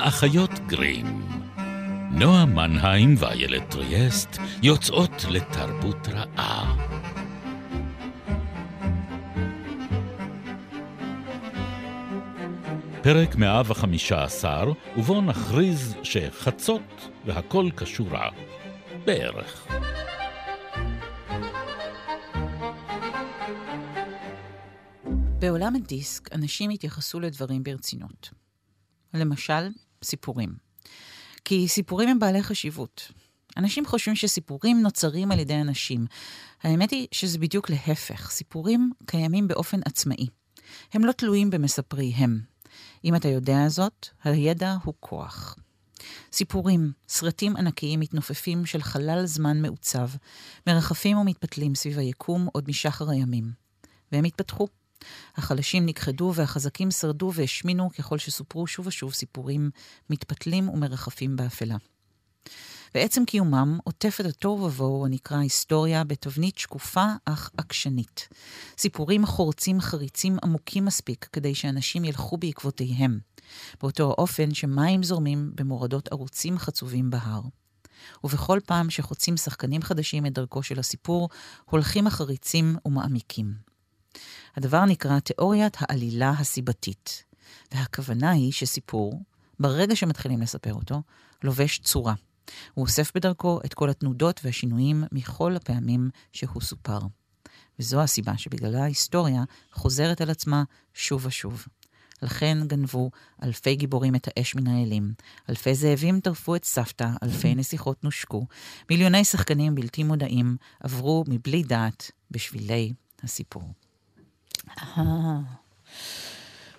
האחיות 0.00 0.50
גרים. 0.66 1.06
נועה 2.10 2.46
מנהיים 2.46 3.14
ואיילת 3.18 3.70
טריאסט 3.70 4.36
יוצאות 4.62 5.24
לתרבות 5.30 6.08
רעה. 6.08 6.76
פרק 13.02 13.36
115, 13.36 14.64
ובו 14.96 15.20
נכריז 15.20 15.94
שחצות 16.02 17.08
והכל 17.24 17.68
כשורה. 17.76 18.28
בערך. 19.04 19.66
בעולם 25.38 25.76
הדיסק 25.76 26.32
אנשים 26.34 26.70
התייחסו 26.70 27.20
לדברים 27.20 27.62
ברצינות. 27.62 28.30
למשל, 29.14 29.68
סיפורים. 30.04 30.54
כי 31.44 31.68
סיפורים 31.68 32.08
הם 32.08 32.18
בעלי 32.18 32.42
חשיבות. 32.42 33.12
אנשים 33.56 33.86
חושבים 33.86 34.16
שסיפורים 34.16 34.80
נוצרים 34.82 35.32
על 35.32 35.38
ידי 35.38 35.60
אנשים. 35.60 36.06
האמת 36.62 36.90
היא 36.90 37.06
שזה 37.12 37.38
בדיוק 37.38 37.70
להפך. 37.70 38.30
סיפורים 38.30 38.90
קיימים 39.06 39.48
באופן 39.48 39.80
עצמאי. 39.84 40.26
הם 40.92 41.04
לא 41.04 41.12
תלויים 41.12 41.50
במספריהם. 41.50 42.40
אם 43.04 43.14
אתה 43.14 43.28
יודע 43.28 43.68
זאת, 43.68 44.08
הידע 44.24 44.76
הוא 44.84 44.94
כוח. 45.00 45.56
סיפורים, 46.32 46.92
סרטים 47.08 47.56
ענקיים 47.56 48.00
מתנופפים 48.00 48.66
של 48.66 48.82
חלל 48.82 49.26
זמן 49.26 49.62
מעוצב, 49.62 50.10
מרחפים 50.66 51.18
ומתפתלים 51.18 51.74
סביב 51.74 51.98
היקום 51.98 52.48
עוד 52.52 52.68
משחר 52.68 53.10
הימים. 53.10 53.52
והם 54.12 54.24
התפתחו. 54.24 54.68
החלשים 55.36 55.86
נכחדו 55.86 56.32
והחזקים 56.34 56.90
שרדו 56.90 57.32
והשמינו 57.34 57.90
ככל 57.98 58.18
שסופרו 58.18 58.66
שוב 58.66 58.86
ושוב 58.86 59.12
סיפורים 59.12 59.70
מתפתלים 60.10 60.68
ומרחפים 60.68 61.36
באפלה. 61.36 61.76
ועצם 62.94 63.24
קיומם 63.24 63.78
עוטף 63.84 64.16
את 64.20 64.26
התוהו 64.26 64.62
ובוהו 64.62 65.06
הנקרא 65.06 65.38
היסטוריה 65.38 66.04
בתבנית 66.04 66.58
שקופה 66.58 67.06
אך 67.24 67.50
עקשנית. 67.56 68.28
סיפורים 68.78 69.26
חורצים 69.26 69.80
חריצים 69.80 70.36
עמוקים 70.42 70.84
מספיק 70.84 71.28
כדי 71.32 71.54
שאנשים 71.54 72.04
ילכו 72.04 72.36
בעקבותיהם, 72.36 73.18
באותו 73.80 74.10
האופן 74.10 74.54
שמים 74.54 75.02
זורמים 75.02 75.52
במורדות 75.54 76.08
ערוצים 76.12 76.58
חצובים 76.58 77.10
בהר. 77.10 77.42
ובכל 78.24 78.58
פעם 78.66 78.90
שחוצים 78.90 79.36
שחקנים 79.36 79.82
חדשים 79.82 80.26
את 80.26 80.32
דרכו 80.32 80.62
של 80.62 80.78
הסיפור, 80.78 81.28
הולכים 81.64 82.06
החריצים 82.06 82.76
ומעמיקים. 82.86 83.69
הדבר 84.56 84.84
נקרא 84.84 85.18
תיאוריית 85.18 85.76
העלילה 85.80 86.30
הסיבתית, 86.30 87.24
והכוונה 87.72 88.30
היא 88.30 88.52
שסיפור, 88.52 89.22
ברגע 89.60 89.96
שמתחילים 89.96 90.40
לספר 90.40 90.74
אותו, 90.74 91.02
לובש 91.44 91.78
צורה. 91.78 92.14
הוא 92.74 92.82
אוסף 92.82 93.12
בדרכו 93.14 93.60
את 93.64 93.74
כל 93.74 93.90
התנודות 93.90 94.40
והשינויים 94.44 95.04
מכל 95.12 95.56
הפעמים 95.56 96.10
שהוא 96.32 96.62
סופר. 96.62 96.98
וזו 97.78 98.02
הסיבה 98.02 98.38
שבגללה 98.38 98.82
ההיסטוריה 98.82 99.44
חוזרת 99.72 100.20
על 100.20 100.30
עצמה 100.30 100.62
שוב 100.94 101.26
ושוב. 101.26 101.66
לכן 102.22 102.58
גנבו 102.66 103.10
אלפי 103.42 103.76
גיבורים 103.76 104.14
את 104.14 104.28
האש 104.28 104.54
מן 104.54 104.66
האלים, 104.66 105.12
אלפי 105.48 105.74
זאבים 105.74 106.20
טרפו 106.20 106.56
את 106.56 106.64
סבתא, 106.64 107.08
אלפי 107.22 107.54
נסיכות 107.54 108.04
נושקו, 108.04 108.46
מיליוני 108.90 109.24
שחקנים 109.24 109.74
בלתי 109.74 110.02
מודעים 110.02 110.56
עברו 110.80 111.24
מבלי 111.28 111.62
דעת 111.62 112.10
בשבילי 112.30 112.92
הסיפור. 113.22 113.62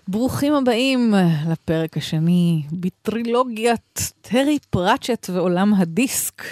ברוכים 0.07 0.53
הבאים 0.53 1.13
לפרק 1.49 1.97
השני 1.97 2.63
בטרילוגיית 2.71 4.13
טרי 4.21 4.59
פראצ'ט 4.69 5.29
ועולם 5.33 5.73
הדיסק. 5.73 6.43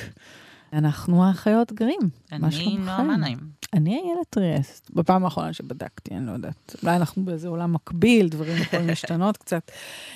אנחנו 0.73 1.25
האחיות 1.25 1.73
גרים. 1.73 1.99
אני 2.31 2.77
נועה 2.77 3.03
מנהיים. 3.03 3.39
אני 3.73 3.99
איילת 3.99 4.37
ריאסט. 4.37 4.91
בפעם 4.93 5.25
האחרונה 5.25 5.53
שבדקתי, 5.53 6.15
אני 6.15 6.25
לא 6.25 6.31
יודעת. 6.31 6.75
אולי 6.83 6.95
אנחנו 6.95 7.25
באיזה 7.25 7.47
עולם 7.47 7.73
מקביל, 7.73 8.29
דברים 8.29 8.57
יכולים 8.61 8.87
להשתנות 8.89 9.37
קצת. 9.37 9.71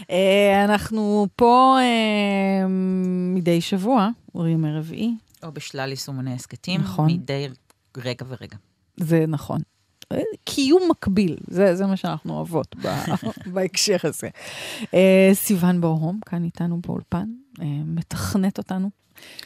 אה, 0.10 0.66
אנחנו 0.66 1.28
פה 1.36 1.78
אה, 1.80 2.68
מדי 3.36 3.62
שבוע, 3.62 4.10
ימי 4.36 4.72
רביעי. 4.78 5.16
או 5.44 5.52
בשלל 5.52 5.90
יישומוני 5.90 6.34
הסכתים. 6.34 6.82
נכון. 6.82 7.12
מדי 7.12 7.48
רגע 7.98 8.26
ורגע. 8.28 8.58
זה 8.98 9.26
נכון. 9.28 9.62
קיום 10.44 10.82
מקביל, 10.90 11.38
זה, 11.48 11.76
זה 11.76 11.86
מה 11.86 11.98
שאנחנו 11.98 12.34
אוהבות 12.34 12.76
בהקשר 13.54 13.98
הזה. 14.04 14.30
אה, 14.94 15.30
סיון 15.34 15.82
ברהום, 15.82 16.20
כאן 16.26 16.44
איתנו 16.44 16.82
באולפן, 16.82 17.26
אה, 17.62 17.66
מתכנת 17.86 18.58
אותנו 18.58 18.90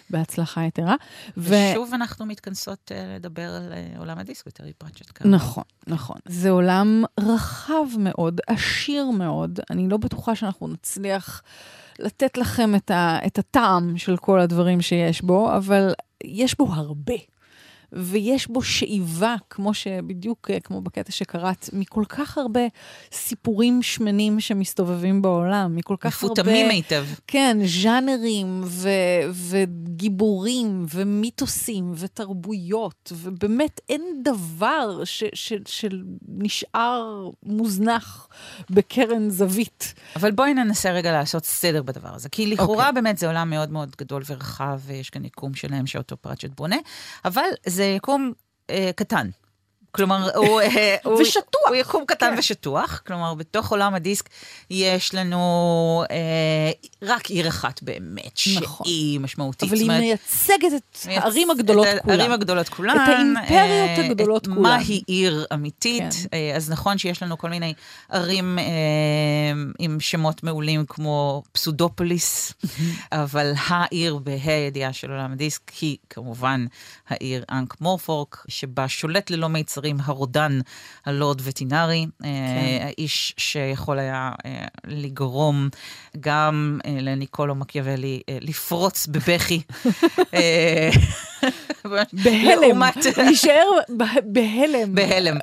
בהצלחה 0.09 0.66
יתרה. 0.66 0.95
ושוב 1.38 1.89
ו... 1.91 1.95
אנחנו 1.95 2.25
מתכנסות 2.25 2.91
uh, 2.91 3.16
לדבר 3.16 3.50
על 3.50 3.73
uh, 3.73 4.00
עולם 4.00 4.19
הדיסק, 4.19 4.50
טרי 4.50 4.73
פרצ'ט 4.73 5.11
כאן. 5.16 5.31
נכון, 5.31 5.63
נכון. 5.88 6.17
זה 6.25 6.50
עולם 6.50 7.03
רחב 7.19 7.85
מאוד, 8.00 8.41
עשיר 8.47 9.09
מאוד. 9.09 9.59
אני 9.69 9.89
לא 9.89 9.97
בטוחה 9.97 10.35
שאנחנו 10.35 10.67
נצליח 10.67 11.41
לתת 12.00 12.38
לכם 12.38 12.75
את, 12.75 12.91
ה, 12.91 13.19
את 13.25 13.39
הטעם 13.39 13.97
של 13.97 14.17
כל 14.17 14.39
הדברים 14.39 14.81
שיש 14.81 15.22
בו, 15.22 15.56
אבל 15.57 15.94
יש 16.23 16.57
בו 16.57 16.73
הרבה. 16.73 17.13
ויש 17.94 18.48
בו 18.48 18.64
שאיבה, 18.64 19.36
כמו 19.50 19.74
שבדיוק, 19.74 20.52
אה, 20.52 20.59
כמו 20.59 20.81
בקטע 20.81 21.12
שקראת, 21.12 21.70
מכל 21.74 22.03
כך 22.09 22.38
הרבה 22.38 22.62
סיפורים 23.12 23.81
שמנים 23.84 24.40
שמסתובבים 24.40 25.22
בעולם, 25.22 25.75
מכל 25.75 25.96
כך 26.00 26.24
הרבה... 26.24 26.34
מפותמים 26.34 26.70
היטב. 26.70 27.06
כן, 27.28 27.58
ז'אנרים 27.66 28.62
ו- 28.66 28.90
וגיבורים 29.50 30.86
ומיתוסים 30.94 31.94
ותרבויות, 31.96 33.12
ובאמת 33.16 33.81
אין 33.90 34.02
דבר 34.24 35.04
ש- 35.04 35.24
ש- 35.34 35.54
שנשאר 35.66 37.30
מוזנח 37.44 38.28
בקרן 38.69 39.30
זווית. 39.30 39.94
אבל 40.16 40.31
בואי 40.31 40.54
ננסה 40.54 40.92
רגע 40.92 41.12
לעשות 41.12 41.46
סדר 41.46 41.84
בדבר 41.84 42.16
הזה, 42.16 42.30
כי 42.30 42.48
לכאורה 42.48 42.84
okay. 42.86 42.88
אוקיי. 42.88 43.02
באמת 43.02 43.18
זה 43.18 43.28
עולם 43.28 43.50
מאוד 43.50 43.72
מאוד 43.72 43.96
גדול 43.98 44.24
ורחב, 44.28 44.80
ויש 44.86 45.09
כאן 45.09 45.25
יקום 45.25 45.54
שלהם 45.54 45.88
שאותו 45.88 46.18
פרצ'ט 46.18 46.50
בונה, 46.56 46.78
אבל 47.25 47.42
זה 47.77 47.83
יקום 47.83 48.33
אה, 48.69 48.91
קטן. 48.95 49.29
כלומר, 49.97 50.30
הוא... 50.35 50.62
אה, 50.62 50.96
ושטוח. 51.19 51.62
הוא 51.68 51.75
יקום 51.75 52.03
קטן 52.08 52.31
כן. 52.34 52.40
ושטוח. 52.40 53.02
כלומר, 53.08 53.34
בתוך 53.34 53.72
עולם 53.72 53.96
הדיסק 53.96 54.30
יש 54.69 55.16
לנו 55.16 56.03
אה, 56.12 56.72
רק 57.02 57.30
עיר 57.30 57.47
אחת 57.47 57.84
באמת, 57.84 58.40
נכון. 58.62 58.86
שהיא 58.86 59.19
משמעותית. 59.19 59.69
אבל 59.69 59.78
היא 59.78 59.84
אומרת, 59.84 60.00
מייצגת 60.00 60.74
את 60.78 61.06
מייצ... 61.06 61.24
הערים 61.24 61.52
הגדולות 61.52 61.88
את 61.88 62.02
כולן. 62.02 62.19
הערים 62.19 62.31
הגדולות 62.31 62.69
כולן. 62.69 62.96
את 62.96 63.07
האימפריות 63.07 64.00
אה, 64.00 64.06
הגדולות 64.06 64.47
כולן. 64.47 64.62
מה 64.62 64.75
היא 64.75 65.02
עיר 65.07 65.46
אמיתית. 65.53 66.13
כן. 66.13 66.38
אה, 66.38 66.56
אז 66.56 66.69
נכון 66.69 66.97
שיש 66.97 67.24
לנו 67.24 67.38
כל 67.38 67.50
מיני 67.50 67.74
ערים 68.09 68.59
אה, 68.59 68.66
עם 69.80 70.00
שמות 70.00 70.44
מעולים 70.44 70.86
כמו 70.86 71.44
פסודופוליס, 71.52 72.53
אבל 73.12 73.53
העיר 73.68 74.18
בה"א 74.18 74.50
הידיעה 74.50 74.94
של 74.94 75.12
עולם 75.12 75.31
הדיסק 75.31 75.72
היא 75.81 75.97
כמובן 76.09 76.66
העיר 77.07 77.44
אנק 77.52 77.81
מורפורק, 77.81 78.46
שבה 78.47 78.88
שולט 78.88 79.30
ללא 79.30 79.50
מיצרים. 79.50 79.87
הספרים 79.88 79.98
הרודן, 80.03 80.59
הלורד 81.06 81.42
וטינארי, 81.44 82.06
אה, 82.24 82.30
כן. 82.30 82.86
האיש 82.86 83.34
שיכול 83.38 84.00
היה 84.00 84.31
אה, 84.46 84.66
לגרום 84.88 85.70
גם 86.20 86.80
אה, 86.86 86.98
לניקולו 87.02 87.56
מקיאוולי 87.56 88.22
לפרוץ 88.42 89.08
בבכי. 89.08 89.62
בהלם, 92.14 92.81
להישאר 93.18 93.68
בהלם. 94.24 94.96
בהלם. 94.96 95.38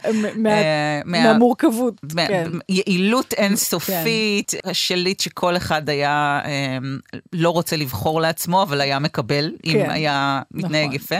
מהמורכבות. 1.05 2.01
כן. 2.17 2.51
יעילות 2.69 3.33
אינסופית, 3.33 4.55
כן. 4.65 4.75
שליט 4.75 5.21
שכל 5.21 5.57
אחד 5.57 5.89
היה 5.89 6.41
לא 7.33 7.51
רוצה 7.51 7.77
לבחור 7.77 8.21
לעצמו, 8.21 8.63
אבל 8.63 8.81
היה 8.81 8.99
מקבל, 8.99 9.53
אם 9.65 9.91
היה 9.91 10.43
מתנהג 10.51 10.85
נכון. 10.85 10.97
יפה. 10.97 11.17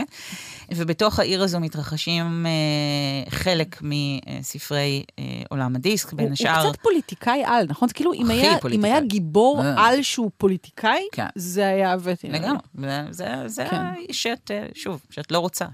ובתוך 0.71 1.19
העיר 1.19 1.43
הזו 1.43 1.59
מתרחשים 1.59 2.45
אה, 2.45 3.31
חלק 3.31 3.81
מספרי 3.81 5.03
אה, 5.19 5.23
עולם 5.49 5.75
הדיסק, 5.75 6.13
בין 6.13 6.33
השאר... 6.33 6.61
הוא 6.61 6.71
קצת 6.71 6.81
פוליטיקאי 6.81 7.43
על, 7.45 7.65
נכון? 7.69 7.87
זה 7.87 7.93
כאילו, 7.93 8.13
אם 8.13 8.29
היה, 8.29 8.57
אם 8.71 8.85
היה 8.85 9.01
גיבור 9.01 9.61
אה. 9.63 9.87
על 9.87 10.01
שהוא 10.01 10.31
פוליטיקאי, 10.37 11.07
כן. 11.11 11.25
זה 11.35 11.67
היה 11.67 11.95
וטי. 12.03 12.29
לגמרי, 12.29 12.59
זה, 12.77 13.05
זה, 13.11 13.33
זה 13.45 13.65
כן. 13.69 13.77
שאת, 14.11 14.51
אה, 14.51 14.65
שוב, 14.75 15.01
שאת 15.09 15.31
לא 15.31 15.39
רוצה 15.39 15.65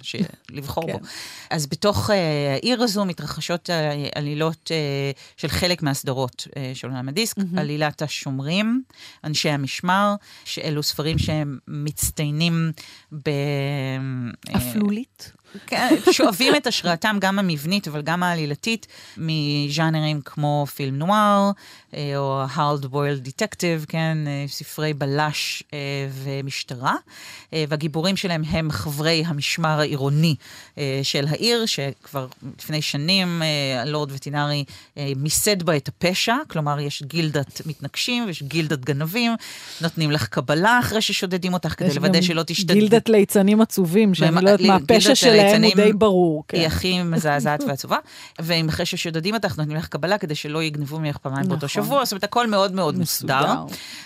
לבחור 0.51 0.87
כן. 0.87 0.93
בו. 0.93 0.99
אז 1.49 1.67
בתוך 1.67 2.09
אה, 2.09 2.53
העיר 2.53 2.83
הזו 2.83 3.05
מתרחשות 3.05 3.69
אה, 3.69 4.07
עלילות 4.15 4.71
אה, 4.71 5.11
של 5.37 5.47
חלק 5.47 5.83
מהסדרות 5.83 6.47
אה, 6.57 6.71
של 6.73 6.87
עולם 6.87 7.09
הדיסק, 7.09 7.37
mm-hmm. 7.37 7.59
עלילת 7.59 8.01
השומרים, 8.01 8.83
אנשי 9.23 9.49
המשמר, 9.49 10.15
שאלו 10.45 10.83
ספרים 10.83 11.17
שהם 11.17 11.57
מצטיינים 11.67 12.71
ב... 13.11 13.29
celulite 14.81 15.33
כן, 15.67 15.95
שואבים 16.11 16.55
את 16.55 16.67
השראתם 16.67 17.17
גם 17.19 17.39
המבנית, 17.39 17.87
אבל 17.87 18.01
גם 18.01 18.23
העלילתית, 18.23 18.87
מז'אנרים 19.17 20.21
כמו 20.21 20.65
פילם 20.75 20.95
נואר, 20.95 21.51
אה, 21.93 22.17
או 22.17 22.43
Hard 22.55 22.85
Boiled 22.85 23.27
Detective, 23.27 23.85
כן, 23.87 24.17
אה, 24.27 24.45
ספרי 24.47 24.93
בלש 24.93 25.63
אה, 25.73 25.79
ומשטרה. 26.11 26.95
והגיבורים 27.67 28.15
שלהם 28.17 28.43
הם 28.47 28.71
חברי 28.71 29.23
המשמר 29.25 29.79
העירוני 29.79 30.35
של 31.03 31.27
העיר, 31.29 31.65
שכבר 31.65 32.27
לפני 32.59 32.81
שנים 32.81 33.41
הלורד 33.79 34.11
וטינרי 34.11 34.63
מיסד 35.15 35.63
בה 35.63 35.77
את 35.77 35.87
הפשע, 35.87 36.35
כלומר, 36.47 36.79
יש 36.79 37.03
גילדת 37.03 37.61
מתנגשים 37.65 38.25
ויש 38.25 38.43
גילדת 38.43 38.79
גנבים, 38.79 39.31
נותנים 39.81 40.11
לך 40.11 40.27
קבלה 40.27 40.79
אחרי 40.79 41.01
ששודדים 41.01 41.53
אותך 41.53 41.73
כדי 41.77 41.93
לוודא 41.95 42.21
שלא 42.21 42.43
תשתדלי. 42.43 42.79
גילדת 42.79 43.09
ליצנים 43.09 43.61
עצובים, 43.61 44.15
שאני 44.15 44.45
לא 44.45 44.49
יודעת 44.49 44.67
מה 44.67 44.75
הפשע 44.75 45.15
שלהם 45.15 45.40
הוא 45.41 45.75
די 45.75 45.93
ברור. 45.93 46.43
כן. 46.47 46.57
היא 46.57 46.67
הכי 46.67 47.03
מזעזעת 47.03 47.63
ועצובה, 47.67 47.97
ואם 48.39 48.69
אחרי 48.69 48.85
ששודדים 48.85 49.35
אותך 49.35 49.57
נותנים 49.57 49.77
לך 49.77 49.87
קבלה 49.87 50.17
כדי 50.17 50.35
שלא 50.35 50.63
יגנבו 50.63 50.99
ממך 50.99 51.17
פעמיים 51.17 51.47
באותו 51.47 51.65
נכון. 51.65 51.83
שבוע, 51.83 52.05
זאת 52.05 52.11
אומרת, 52.11 52.23
הכל 52.23 52.47
מאוד 52.47 52.71
מאוד 52.71 52.99
מסודר. 52.99 53.55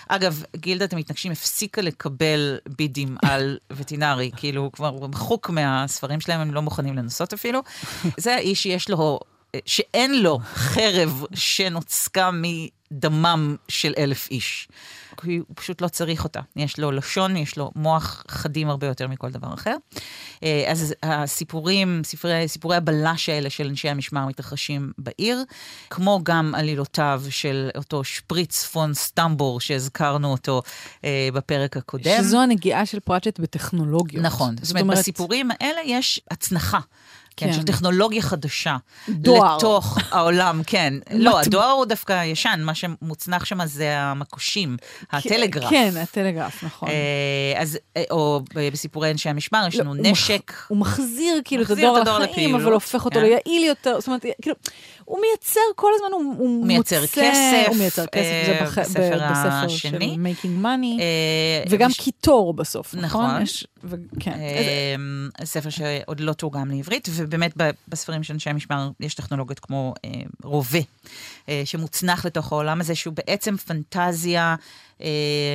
אגב, 0.08 0.42
גילדת 0.56 0.92
המתנגשים 0.92 1.32
הפסיקה 1.32 1.82
לקבל 1.82 2.58
בידים 2.76 3.16
על 3.30 3.58
וטינרי, 3.70 4.30
כאילו, 4.36 4.70
כבר 4.72 5.06
מחוק 5.06 5.50
מהספרים 5.50 6.20
שלהם, 6.20 6.40
הם 6.40 6.54
לא 6.54 6.62
מוכנים 6.62 6.96
לנסות 6.96 7.32
אפילו. 7.32 7.60
זה 8.16 8.34
האיש 8.34 8.62
שיש 8.62 8.90
לו... 8.90 9.20
שאין 9.66 10.22
לו 10.22 10.38
חרב 10.54 11.24
שנוצקה 11.34 12.30
מדמם 12.32 13.56
של 13.68 13.94
אלף 13.98 14.30
איש. 14.30 14.68
כי 15.22 15.36
הוא 15.36 15.46
פשוט 15.54 15.80
לא 15.80 15.88
צריך 15.88 16.24
אותה. 16.24 16.40
יש 16.56 16.78
לו 16.78 16.90
לשון, 16.90 17.36
יש 17.36 17.56
לו 17.56 17.70
מוח 17.74 18.24
חדים 18.28 18.70
הרבה 18.70 18.86
יותר 18.86 19.08
מכל 19.08 19.30
דבר 19.30 19.54
אחר. 19.54 19.76
אה, 20.42 20.64
אז 20.68 20.94
הסיפורים, 21.02 22.02
ספרי, 22.04 22.48
סיפורי 22.48 22.76
הבלש 22.76 23.28
האלה 23.28 23.50
של 23.50 23.66
אנשי 23.66 23.88
המשמר 23.88 24.26
מתרחשים 24.26 24.92
בעיר, 24.98 25.44
כמו 25.90 26.20
גם 26.22 26.54
עלילותיו 26.54 27.22
של 27.30 27.70
אותו 27.76 28.04
שפריץ 28.04 28.64
פון 28.64 28.94
סטמבור 28.94 29.60
שהזכרנו 29.60 30.32
אותו 30.32 30.62
אה, 31.04 31.28
בפרק 31.32 31.76
הקודם. 31.76 32.10
שזו 32.18 32.40
הנגיעה 32.40 32.86
של 32.86 33.00
פראצ'ט 33.00 33.40
בטכנולוגיות. 33.40 34.24
נכון. 34.24 34.54
זאת 34.62 34.76
אומרת, 34.76 34.98
בסיפורים 34.98 35.50
האלה 35.50 35.80
יש 35.84 36.20
הצנחה. 36.30 36.80
כן, 37.36 37.52
של 37.52 37.62
טכנולוגיה 37.62 38.22
חדשה. 38.22 38.76
דואר. 39.08 39.56
לתוך 39.56 39.98
העולם, 40.10 40.60
כן. 40.66 40.94
לא, 41.10 41.40
הדואר 41.40 41.70
הוא 41.70 41.84
דווקא 41.84 42.24
ישן, 42.24 42.60
מה 42.64 42.74
שמוצנח 42.74 43.44
שם 43.44 43.66
זה 43.66 43.98
המקושים, 43.98 44.76
הטלגרף. 45.10 45.70
כן, 45.70 45.90
הטלגרף, 45.96 46.64
נכון. 46.64 46.88
אה, 46.88 47.62
אז, 47.62 47.78
אה, 47.96 48.02
או 48.10 48.40
בסיפורי 48.72 49.10
אנשי 49.10 49.28
המשמר, 49.28 49.64
יש 49.68 49.76
לנו 49.76 49.94
לא, 49.94 50.10
נשק. 50.10 50.52
הוא 50.68 50.78
מחזיר 50.78 51.40
כאילו 51.44 51.62
את 51.62 51.70
הדואר 51.70 52.18
לחיים, 52.18 52.54
אבל 52.54 52.72
הופך 52.72 53.04
אותו 53.04 53.20
כן. 53.20 53.26
ליעיל 53.26 53.64
יותר, 53.64 53.96
זאת 53.98 54.06
אומרת, 54.06 54.24
כאילו... 54.42 54.56
הוא 55.06 55.18
מייצר 55.20 55.60
כל 55.76 55.90
הזמן, 55.94 56.08
הוא, 56.12 56.34
הוא 56.38 56.66
מייצר 56.66 57.00
מוצא, 57.00 57.20
כסף. 57.20 57.64
הוא 57.68 57.76
מייצר 57.76 58.06
כסף, 58.06 58.24
אה, 58.24 58.44
זה 58.46 58.58
בח, 58.62 58.78
בספר, 58.78 59.18
בספר 59.30 59.48
השני. 59.48 60.16
של 60.34 60.46
Making 60.46 60.64
Money, 60.64 61.00
אה, 61.00 61.64
וגם. 61.70 61.90
קיטור 61.98 62.54
בסוף, 62.54 62.94
נכון? 62.94 63.26
נכון. 63.26 63.42
יש, 63.42 63.66
ו... 63.84 63.96
כן. 64.20 64.32
אה, 64.32 65.44
ספר 65.44 65.70
שעוד 65.70 66.20
לא 66.20 66.32
תורגם 66.32 66.70
לעברית, 66.70 67.08
ובאמת 67.26 67.52
בספרים 67.88 68.22
של 68.22 68.34
אנשי 68.34 68.50
המשמר 68.50 68.90
יש 69.00 69.14
טכנולוגיות 69.14 69.58
כמו 69.58 69.94
אה, 70.04 70.10
רובה, 70.42 70.78
אה, 71.48 71.62
שמוצנח 71.64 72.26
לתוך 72.26 72.52
העולם 72.52 72.80
הזה, 72.80 72.94
שהוא 72.94 73.14
בעצם 73.14 73.56
פנטזיה. 73.56 74.56
אה, 75.02 75.08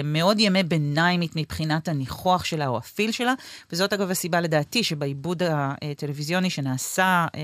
מאוד 0.04 0.40
ימי 0.40 0.64
ביניימית 0.64 1.36
מבחינת 1.36 1.88
הניחוח 1.88 2.46
שלה 2.46 2.68
או 2.68 2.78
הפיל 2.78 3.12
שלה, 3.12 3.34
וזאת 3.72 3.94
אגב 3.94 4.12
הסיבה 4.12 4.42
לדעתי 4.42 4.84
שבעיבוד 4.84 5.44
הטלוויזיוני 5.46 6.50
שנעשה 6.50 7.26
אה, 7.36 7.42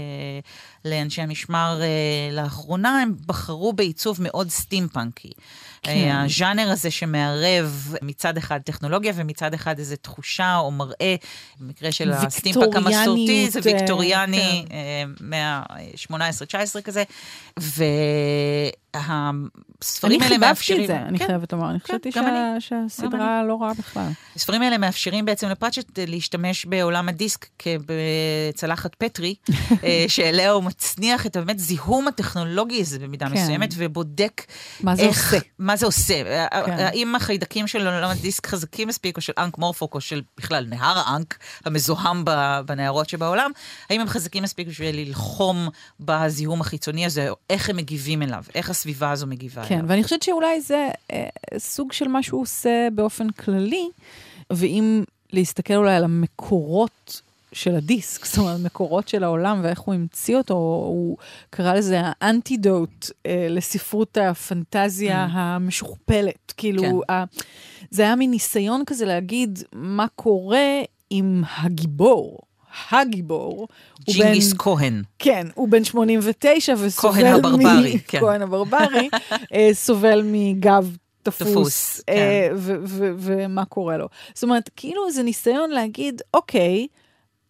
לאנשי 0.85 1.21
המשמר 1.21 1.79
אה, 1.81 2.35
לאחרונה, 2.35 3.01
הם 3.01 3.15
בחרו 3.25 3.73
בעיצוב 3.73 4.17
מאוד 4.21 4.49
סטימפאנקי. 4.49 5.31
כן. 5.83 6.21
הז'אנר 6.25 6.71
הזה 6.71 6.91
שמערב 6.91 7.95
מצד 8.01 8.37
אחד 8.37 8.59
טכנולוגיה 8.65 9.13
ומצד 9.15 9.53
אחד 9.53 9.79
איזו 9.79 9.95
תחושה 10.01 10.57
או 10.57 10.71
מראה, 10.71 11.15
במקרה 11.59 11.91
של 11.91 12.11
הסטימפאנק 12.11 12.75
המסורתי, 12.75 13.49
זה 13.49 13.59
ויקטוריאני, 13.63 14.65
כן. 14.69 15.09
מה 15.19 15.63
18-19 16.09 16.13
כזה, 16.83 17.03
והספרים 17.57 17.81
האלה 20.21 20.37
מאפשרים... 20.37 20.79
אני 20.79 20.79
חיבבתי 20.79 20.81
את 20.81 20.87
זה, 20.87 20.97
אני 20.97 21.19
כן, 21.19 21.25
חייבת 21.25 21.53
לומר, 21.53 21.69
אני 21.69 21.79
חשבתי 21.87 22.11
שהסדרה 22.59 23.43
לא 23.43 23.57
רעה 23.61 23.73
בכלל. 23.73 24.09
הספרים 24.35 24.61
האלה 24.61 24.77
מאפשרים 24.77 25.25
בעצם 25.25 25.49
לפראצ'ט 25.49 25.99
להשתמש 26.07 26.65
בעולם 26.65 27.09
הדיסק 27.09 27.45
כבצלחת 27.59 28.95
פטרי, 28.95 29.35
אה, 29.83 30.05
שאליה 30.07 30.51
הוא 30.51 30.63
מצניח 30.63 31.25
את 31.25 31.37
באמת 31.37 31.59
זיהום 31.59 32.07
הטכנולוגי 32.07 32.81
הזה 32.81 32.99
במידה 32.99 33.25
כן. 33.29 33.33
מסוימת, 33.33 33.73
ובודק 33.77 34.41
מה 34.81 34.95
זה 34.95 35.01
איך, 35.01 35.33
עושה. 35.33 35.45
מה 35.59 35.75
זה 35.75 35.85
עושה. 35.85 36.23
כן. 36.65 36.71
האם 36.71 37.15
החיידקים 37.15 37.67
של 37.67 37.87
עולם 37.87 38.09
הדיסק 38.09 38.47
חזקים 38.47 38.87
מספיק, 38.87 39.17
או 39.17 39.21
של 39.21 39.33
אנק 39.37 39.57
מורפוק, 39.57 39.95
או 39.95 40.01
של 40.01 40.21
בכלל 40.37 40.65
נהר 40.69 40.97
האנק 40.97 41.37
המזוהם 41.65 42.25
בנהרות 42.65 43.09
שבעולם, 43.09 43.51
האם 43.89 44.01
הם 44.01 44.07
חזקים 44.07 44.43
מספיק 44.43 44.67
בשביל 44.67 44.95
ללחום 44.95 45.69
בזיהום 45.99 46.61
החיצוני 46.61 47.05
הזה, 47.05 47.29
או 47.29 47.35
איך 47.49 47.69
הם 47.69 47.77
מגיבים 47.77 48.21
אליו, 48.21 48.43
איך 48.55 48.69
הסביבה 48.69 49.11
הזו 49.11 49.27
מגיבה 49.27 49.65
כן, 49.65 49.73
אליו. 49.73 49.85
כן, 49.85 49.91
ואני 49.91 50.03
חושבת 50.03 50.23
שאולי 50.23 50.61
זה 50.61 50.87
אה, 51.77 51.83
סוג 51.83 51.91
של 51.91 52.07
מה 52.07 52.23
שהוא 52.23 52.41
עושה 52.41 52.87
באופן 52.95 53.29
כללי, 53.29 53.89
ואם 54.53 55.03
להסתכל 55.33 55.73
אולי 55.73 55.95
על 55.95 56.03
המקורות 56.03 57.21
של 57.53 57.75
הדיסק, 57.75 58.25
זאת 58.25 58.37
אומרת, 58.37 58.59
מקורות 58.59 59.07
של 59.07 59.23
העולם 59.23 59.59
ואיך 59.63 59.79
הוא 59.79 59.95
המציא 59.95 60.37
אותו, 60.37 60.53
הוא 60.53 61.17
קרא 61.49 61.73
לזה 61.73 62.01
האנטידוט 62.03 63.11
אה, 63.25 63.47
לספרות 63.49 64.17
הפנטזיה 64.17 65.25
mm. 65.25 65.29
המשוכפלת. 65.33 66.53
כאילו, 66.57 66.81
כן. 67.07 67.13
ה, 67.13 67.23
זה 67.91 68.01
היה 68.01 68.15
מין 68.15 68.31
ניסיון 68.31 68.83
כזה 68.85 69.05
להגיד 69.05 69.59
מה 69.73 70.05
קורה 70.15 70.81
עם 71.09 71.43
הגיבור. 71.57 72.39
הגיבור. 72.91 73.67
ג'ינגיס 74.09 74.53
כהן. 74.53 75.03
כן, 75.19 75.47
הוא 75.53 75.69
בן 75.69 75.83
89 75.83 76.73
וסובל 76.79 77.13
כהן 77.13 77.25
הברברי, 77.25 77.95
מ... 77.95 77.99
כן. 78.07 78.19
כהן 78.19 78.41
הברברי, 78.41 79.09
אה, 79.53 79.69
סובל 79.73 80.21
מגב 80.25 80.97
תפוס, 81.31 81.51
תפוס 81.51 82.01
אה, 82.09 82.47
כן. 82.49 82.55
ומה 83.17 83.65
קורה 83.65 83.97
לו. 83.97 84.07
זאת 84.33 84.43
אומרת, 84.43 84.69
כאילו 84.75 85.11
זה 85.11 85.23
ניסיון 85.23 85.69
להגיד, 85.69 86.21
אוקיי, 86.33 86.87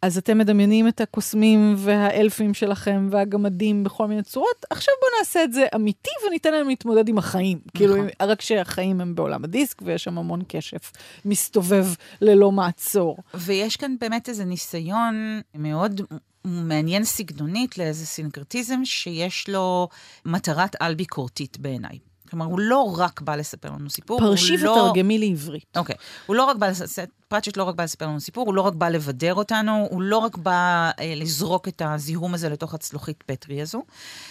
אז 0.02 0.18
אתם 0.18 0.38
מדמיינים 0.38 0.88
את 0.88 1.02
הקוסמים 1.02 1.76
והאלפים 1.78 2.54
שלכם 2.54 3.08
והגמדים 3.12 3.84
בכל 3.84 4.08
מיני 4.08 4.24
צורות, 4.24 4.66
עכשיו 4.70 4.94
בואו 5.02 5.12
נעשה 5.20 5.44
את 5.44 5.54
זה 5.54 5.66
אמיתי 5.76 6.10
וניתן 6.28 6.52
להם 6.52 6.68
להתמודד 6.68 7.10
עם 7.10 7.18
החיים. 7.18 7.60
כאילו, 7.74 7.94
נכון. 7.96 8.10
כאילו, 8.20 8.32
רק 8.32 8.42
שהחיים 8.42 9.02
הם 9.02 9.16
בעולם 9.16 9.44
הדיסק 9.44 9.82
ויש 9.82 10.04
שם 10.04 10.18
המון 10.18 10.42
קשף 10.48 10.92
מסתובב 11.26 11.86
ללא 12.22 12.52
מעצור. 12.52 13.18
ויש 13.34 13.76
כאן 13.76 13.96
באמת 14.00 14.30
איזה 14.30 14.46
ניסיון 14.46 15.42
מאוד 15.56 16.02
מעניין 16.46 17.04
סגנונית 17.04 17.78
לאיזה 17.78 18.06
סינקרטיזם 18.06 18.86
שיש 18.86 19.50
לו 19.50 19.88
מטרת 20.26 20.76
על 20.80 20.96
ביקורתית 20.96 21.58
בעיניי. 21.58 22.00
כלומר, 22.30 22.46
הוא 22.46 22.60
לא 22.60 22.96
רק 22.98 23.22
בא 23.22 23.36
לספר 23.36 23.72
לנו 23.72 23.90
סיפור, 23.90 24.20
פרשי 24.20 24.56
ותרגמי 24.56 25.20
לא... 25.20 25.26
לעברית. 25.26 25.78
אוקיי. 25.78 25.96
הוא 26.26 26.36
לא 26.36 26.46
רק 26.46 26.56
בא 26.58 26.68
לספר... 26.68 27.04
פרצ'ט 27.28 27.58
לא 27.58 27.64
רק 27.64 27.76
בא 27.76 27.84
לספר 27.84 28.08
לנו 28.08 28.20
סיפור, 28.20 28.48
הוא 28.48 28.56
לא 28.56 28.62
רק 28.62 28.74
בא 28.74 28.90
לבדר 28.90 29.34
אותנו, 29.34 29.88
הוא 29.90 30.02
לא 30.02 30.18
רק 30.18 30.38
בא 30.38 30.92
אה, 31.00 31.14
לזרוק 31.16 31.68
את 31.68 31.82
הזיהום 31.86 32.34
הזה 32.34 32.50
לתוך 32.50 32.74
הצלוחית 32.74 33.24
פטרי 33.26 33.62
הזו. 33.62 33.84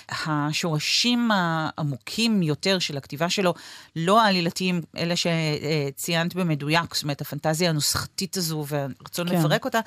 השורשים 0.09 1.31
העמוקים 1.33 2.43
יותר 2.43 2.79
של 2.79 2.97
הכתיבה 2.97 3.29
שלו, 3.29 3.55
לא 3.97 4.23
העלילתיים, 4.23 4.81
אלה 4.97 5.15
שציינת 5.17 6.35
במדויק, 6.35 6.95
זאת 6.95 7.03
אומרת, 7.03 7.21
הפנטזיה 7.21 7.71
הנוסחתית 7.71 8.37
הזו 8.37 8.65
והרצון 8.69 9.29
כן. 9.29 9.35
לפרק 9.35 9.65
אותה, 9.65 9.81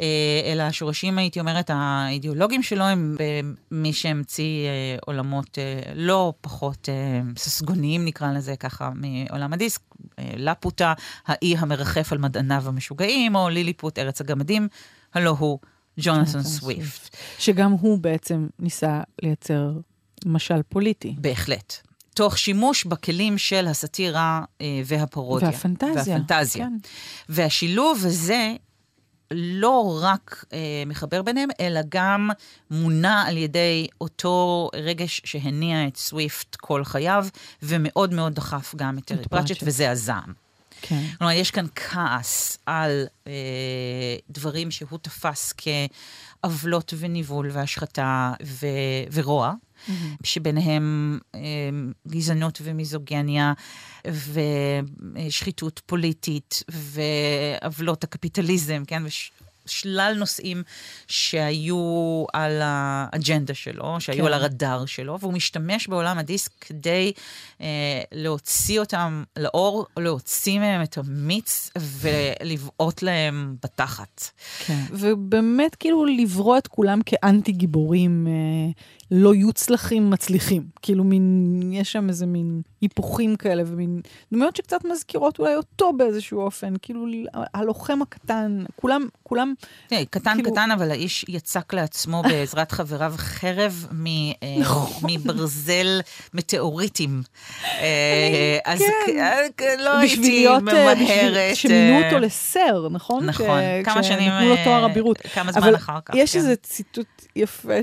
אה, 0.00 0.06
אלא 0.52 0.62
השורשים, 0.62 1.18
הייתי 1.18 1.40
אומרת, 1.40 1.70
האידיאולוגיים 1.74 2.62
שלו 2.62 2.84
הם 2.84 3.16
במי 3.70 3.92
שהמציא 3.92 4.66
אה, 4.66 4.96
עולמות 5.06 5.58
אה, 5.58 5.92
לא 5.94 6.32
פחות 6.40 6.88
אה, 6.88 7.20
ססגוניים, 7.36 8.04
נקרא 8.04 8.32
לזה 8.32 8.56
ככה, 8.56 8.90
מעולם 8.94 9.52
הדיסק. 9.52 9.80
אה, 10.18 10.32
לפוטה, 10.36 10.92
האי 11.26 11.56
המרחף 11.58 12.12
על 12.12 12.18
מדעניו 12.52 12.68
המשוגעים, 12.68 13.34
או 13.34 13.48
ליליפוט, 13.48 13.98
ארץ 13.98 14.20
הגמדים, 14.20 14.68
הלא 15.14 15.36
הוא 15.38 15.58
ג'ונתן 16.00 16.42
סוויפט. 16.42 17.16
שגם 17.38 17.72
הוא 17.72 17.98
בעצם 17.98 18.48
ניסה 18.58 19.00
לייצר 19.22 19.72
משל 20.26 20.62
פוליטי. 20.68 21.14
בהחלט. 21.18 21.76
תוך 22.14 22.38
שימוש 22.38 22.84
בכלים 22.84 23.38
של 23.38 23.66
הסאטירה 23.66 24.44
אה, 24.60 24.82
והפרודיה. 24.84 25.48
והפנטזיה. 25.48 26.14
והפנטזיה. 26.14 26.66
כן. 26.66 26.76
והשילוב 27.28 27.98
הזה 28.06 28.54
לא 29.30 30.00
רק 30.02 30.44
אה, 30.52 30.58
מחבר 30.86 31.22
ביניהם, 31.22 31.48
אלא 31.60 31.80
גם 31.88 32.30
מונע 32.70 33.22
על 33.26 33.36
ידי 33.36 33.86
אותו 34.00 34.68
רגש 34.74 35.20
שהניע 35.24 35.86
את 35.86 35.96
סוויפט 35.96 36.56
כל 36.56 36.84
חייו, 36.84 37.26
ומאוד 37.62 38.14
מאוד 38.14 38.34
דחף 38.34 38.74
גם 38.76 38.98
את 38.98 39.04
טרי 39.04 39.24
פרצ'ט, 39.30 39.62
וזה 39.62 39.90
הזעם. 39.90 40.41
כן. 40.82 41.02
כלומר, 41.18 41.32
יש 41.32 41.50
כאן 41.50 41.66
כעס 41.74 42.58
על 42.66 43.06
אה, 43.26 43.32
דברים 44.30 44.70
שהוא 44.70 44.98
תפס 45.02 45.54
כעוולות 46.42 46.94
וניבול 46.98 47.50
והשחתה 47.52 48.32
ו, 48.44 48.66
ורוע. 49.12 49.52
Mm-hmm. 49.52 49.92
שביניהם 50.24 51.18
אה, 51.34 51.40
גזענות 52.08 52.58
ומיזוגניה 52.62 53.52
ושחיתות 54.06 55.80
פוליטית 55.86 56.62
ועוולות 56.68 58.04
הקפיטליזם, 58.04 58.82
כן? 58.86 59.02
וש... 59.06 59.32
שלל 59.66 60.14
נושאים 60.18 60.62
שהיו 61.08 62.24
על 62.32 62.60
האג'נדה 62.62 63.54
שלו, 63.54 63.96
שהיו 63.98 64.18
כן. 64.18 64.26
על 64.26 64.32
הרדאר 64.32 64.86
שלו, 64.86 65.18
והוא 65.20 65.32
משתמש 65.32 65.88
בעולם 65.88 66.18
הדיסק 66.18 66.50
כדי 66.60 67.12
אה, 67.60 67.66
להוציא 68.12 68.80
אותם 68.80 69.24
לאור, 69.38 69.86
להוציא 69.98 70.58
מהם 70.58 70.82
את 70.82 70.98
המיץ 70.98 71.70
ולבעוט 71.78 73.02
להם 73.02 73.56
בתחת. 73.62 74.30
כן, 74.66 74.84
ובאמת 74.90 75.74
כאילו 75.74 76.04
לברוא 76.04 76.58
את 76.58 76.66
כולם 76.66 77.00
כאנטי 77.06 77.52
גיבורים. 77.52 78.26
אה, 78.26 78.72
לא 79.14 79.34
יוצלחים 79.34 80.10
מצליחים. 80.10 80.62
כאילו 80.82 81.04
מין, 81.04 81.60
יש 81.72 81.92
שם 81.92 82.08
איזה 82.08 82.26
מין 82.26 82.62
היפוכים 82.80 83.36
כאלה, 83.36 83.62
ומין 83.66 84.00
דמויות 84.32 84.56
שקצת 84.56 84.84
מזכירות 84.84 85.38
אולי 85.38 85.56
אותו 85.56 85.92
באיזשהו 85.92 86.40
אופן. 86.40 86.74
כאילו 86.82 87.06
הלוחם 87.54 88.02
הקטן, 88.02 88.64
כולם, 88.76 89.06
כולם... 89.22 89.54
תראי, 89.88 90.06
קטן 90.06 90.34
כאילו... 90.34 90.52
קטן, 90.52 90.70
אבל 90.70 90.90
האיש 90.90 91.24
יצק 91.28 91.74
לעצמו 91.74 92.22
בעזרת 92.22 92.72
חבריו 92.78 93.14
חרב 93.16 93.86
מ, 93.92 94.06
אה, 94.06 94.32
נכון. 94.60 95.10
מברזל 95.10 96.00
מטאוריטים. 96.34 97.22
אה, 97.64 98.58
אז 98.64 98.82
כן. 99.56 99.78
לא 99.78 99.98
הייתי 99.98 100.48
אה, 100.48 100.60
ממהרת. 100.60 101.56
שמינו 101.56 102.04
אותו 102.04 102.18
לסר, 102.18 102.88
נכון? 102.90 103.26
נכון, 103.26 103.60
כמה 103.84 104.02
שנים... 104.02 104.30
כשנתנו 104.30 104.48
לו 104.48 104.56
תואר 104.64 104.86
אבירות. 104.86 105.18
כמה 105.18 105.52
זמן 105.52 105.74
אחר 105.74 105.98
כך, 106.04 106.14
יש 106.14 106.32
כן. 106.32 106.38
איזה 106.38 106.56
ציטוט 106.56 107.26
יפה 107.36 107.82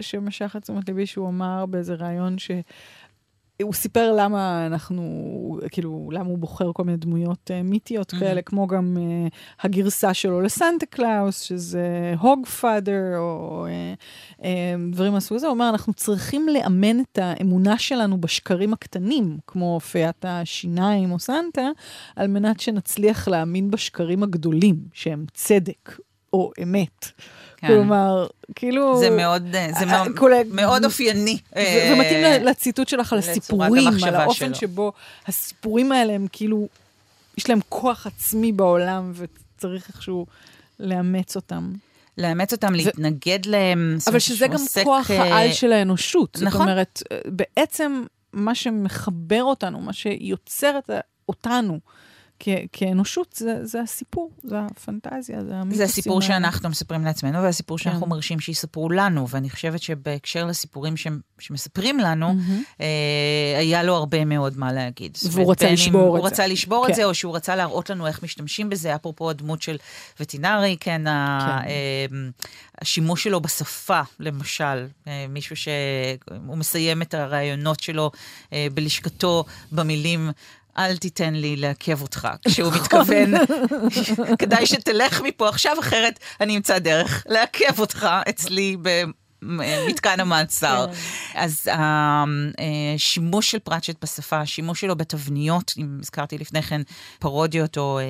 שמשך 0.00 0.56
את 0.56 0.69
תשומת 0.70 0.88
ליבי 0.88 1.06
שהוא 1.06 1.28
אמר 1.28 1.66
באיזה 1.66 1.94
ראיון 1.94 2.38
ש... 2.38 2.50
הוא 3.62 3.74
סיפר 3.74 4.12
למה 4.16 4.66
אנחנו, 4.66 5.58
כאילו, 5.70 6.08
למה 6.12 6.28
הוא 6.28 6.38
בוחר 6.38 6.72
כל 6.72 6.84
מיני 6.84 6.96
דמויות 6.98 7.50
uh, 7.50 7.62
מיתיות 7.68 8.12
mm-hmm. 8.12 8.18
כאלה, 8.20 8.42
כמו 8.42 8.66
גם 8.66 8.96
uh, 8.96 9.34
הגרסה 9.62 10.14
שלו 10.14 10.40
לסנטה 10.40 10.86
קלאוס, 10.86 11.40
שזה 11.40 12.14
Hogfather, 12.20 13.16
או 13.16 13.66
אה, 13.66 14.40
אה, 14.40 14.44
דברים 14.92 15.12
מהסוג 15.12 15.36
הזה. 15.36 15.46
הוא 15.46 15.54
אומר, 15.54 15.68
אנחנו 15.68 15.92
צריכים 15.92 16.48
לאמן 16.48 17.00
את 17.00 17.18
האמונה 17.22 17.78
שלנו 17.78 18.20
בשקרים 18.20 18.72
הקטנים, 18.72 19.38
כמו 19.46 19.80
פיית 19.80 20.24
השיניים 20.24 21.12
או 21.12 21.18
סנטה, 21.18 21.68
על 22.16 22.26
מנת 22.26 22.60
שנצליח 22.60 23.28
להאמין 23.28 23.70
בשקרים 23.70 24.22
הגדולים, 24.22 24.76
שהם 24.92 25.24
צדק 25.34 25.98
או 26.32 26.50
אמת. 26.62 27.12
כן. 27.60 27.66
כלומר, 27.66 28.26
כאילו... 28.54 28.98
זה 28.98 29.10
מאוד, 29.10 29.54
זה 29.78 29.86
מאוד, 29.86 30.16
כל... 30.16 30.30
מאוד 30.50 30.84
אופייני. 30.84 31.38
ומתאים 31.52 32.24
אה, 32.24 32.38
לציטוט 32.38 32.88
שלך 32.88 33.12
על 33.12 33.18
הסיפורים, 33.18 33.88
על 34.06 34.14
האופן 34.14 34.54
שלו. 34.54 34.54
שבו 34.54 34.92
הסיפורים 35.26 35.92
האלה 35.92 36.12
הם 36.12 36.26
כאילו, 36.32 36.68
יש 37.38 37.48
להם 37.48 37.60
כוח 37.68 38.06
עצמי 38.06 38.52
בעולם, 38.52 39.12
וצריך 39.14 39.88
איכשהו 39.88 40.26
לאמץ 40.80 41.36
אותם. 41.36 41.72
לאמץ 42.18 42.52
אותם, 42.52 42.72
ו... 42.72 42.76
להתנגד 42.76 43.46
להם. 43.46 43.98
אבל 44.06 44.18
שזה 44.18 44.46
גם 44.46 44.60
כוח 44.84 45.10
אה, 45.10 45.22
העל 45.22 45.52
של 45.52 45.72
האנושות. 45.72 46.38
נכון. 46.42 46.50
זאת 46.50 46.60
אומרת, 46.60 47.02
בעצם 47.26 48.04
מה 48.32 48.54
שמחבר 48.54 49.42
אותנו, 49.42 49.80
מה 49.80 49.92
שיוצר 49.92 50.78
את 50.78 50.90
אותנו, 52.40 52.66
כאנושות 52.72 53.32
זה, 53.32 53.66
זה 53.66 53.80
הסיפור, 53.80 54.30
זה 54.42 54.60
הפנטזיה, 54.60 55.44
זה 55.44 55.54
המיתוסים. 55.54 55.76
זה 55.76 55.84
הסיפור 55.84 56.20
שאנחנו 56.22 56.68
מספרים 56.68 57.04
לעצמנו, 57.04 57.42
והסיפור 57.42 57.78
כן. 57.78 57.84
שאנחנו 57.84 58.06
מרשים 58.06 58.40
שיספרו 58.40 58.90
לנו, 58.90 59.28
ואני 59.28 59.50
חושבת 59.50 59.82
שבהקשר 59.82 60.44
לסיפורים 60.44 60.96
ש, 60.96 61.06
שמספרים 61.38 61.98
לנו, 61.98 62.30
mm-hmm. 62.30 62.80
אה, 62.80 63.58
היה 63.58 63.82
לו 63.82 63.94
הרבה 63.94 64.24
מאוד 64.24 64.58
מה 64.58 64.72
להגיד. 64.72 65.18
והוא 65.30 65.52
רצה 65.52 65.72
לשבור 65.72 66.00
את 66.00 66.12
זה. 66.12 66.18
הוא 66.18 66.26
רצה 66.26 66.46
לשבור 66.46 66.86
כן. 66.86 66.90
את 66.90 66.96
זה, 66.96 67.04
או 67.04 67.14
שהוא 67.14 67.36
רצה 67.36 67.56
להראות 67.56 67.90
לנו 67.90 68.06
איך 68.06 68.22
משתמשים 68.22 68.70
בזה, 68.70 68.94
אפרופו 68.94 69.30
הדמות 69.30 69.62
של 69.62 69.76
וטינרי, 70.20 70.76
כן, 70.80 70.90
כן. 70.90 71.06
ה, 71.06 71.60
אה, 71.66 72.06
השימוש 72.80 73.24
שלו 73.24 73.40
בשפה, 73.40 74.00
למשל, 74.20 74.86
אה, 75.08 75.26
מישהו 75.28 75.56
שהוא 75.56 76.56
מסיים 76.56 77.02
את 77.02 77.14
הראיונות 77.14 77.80
שלו 77.80 78.10
אה, 78.52 78.66
בלשכתו 78.74 79.44
במילים, 79.72 80.30
אל 80.78 80.96
תיתן 80.96 81.34
לי 81.34 81.56
לעכב 81.56 82.02
אותך, 82.02 82.28
כשהוא 82.48 82.72
מתכוון, 82.72 83.32
כדאי 84.38 84.66
שתלך 84.66 85.20
מפה 85.24 85.48
עכשיו, 85.48 85.76
אחרת 85.80 86.18
אני 86.40 86.56
אמצא 86.56 86.78
דרך 86.78 87.24
לעכב 87.28 87.80
אותך 87.80 88.08
אצלי 88.28 88.76
מתקן 89.42 90.20
המעצר. 90.20 90.86
כן. 90.86 91.40
אז 91.40 91.68
השימוש 92.94 93.46
אה, 93.46 93.50
של 93.50 93.58
פרצ'ט 93.58 94.04
בשפה, 94.04 94.40
השימוש 94.40 94.80
שלו 94.80 94.96
בתבניות, 94.96 95.74
אם 95.78 95.98
הזכרתי 96.00 96.38
לפני 96.38 96.62
כן 96.62 96.80
פרודיות 97.18 97.78
או 97.78 97.98
אה, 97.98 98.04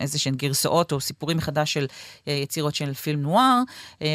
איזה 0.00 0.18
שהן 0.18 0.34
גרסאות 0.34 0.92
או 0.92 1.00
סיפורים 1.00 1.36
מחדש 1.36 1.72
של 1.72 1.86
אה, 2.28 2.32
יצירות 2.32 2.74
של 2.74 2.94
פילם 2.94 3.22
נואר, 3.22 3.62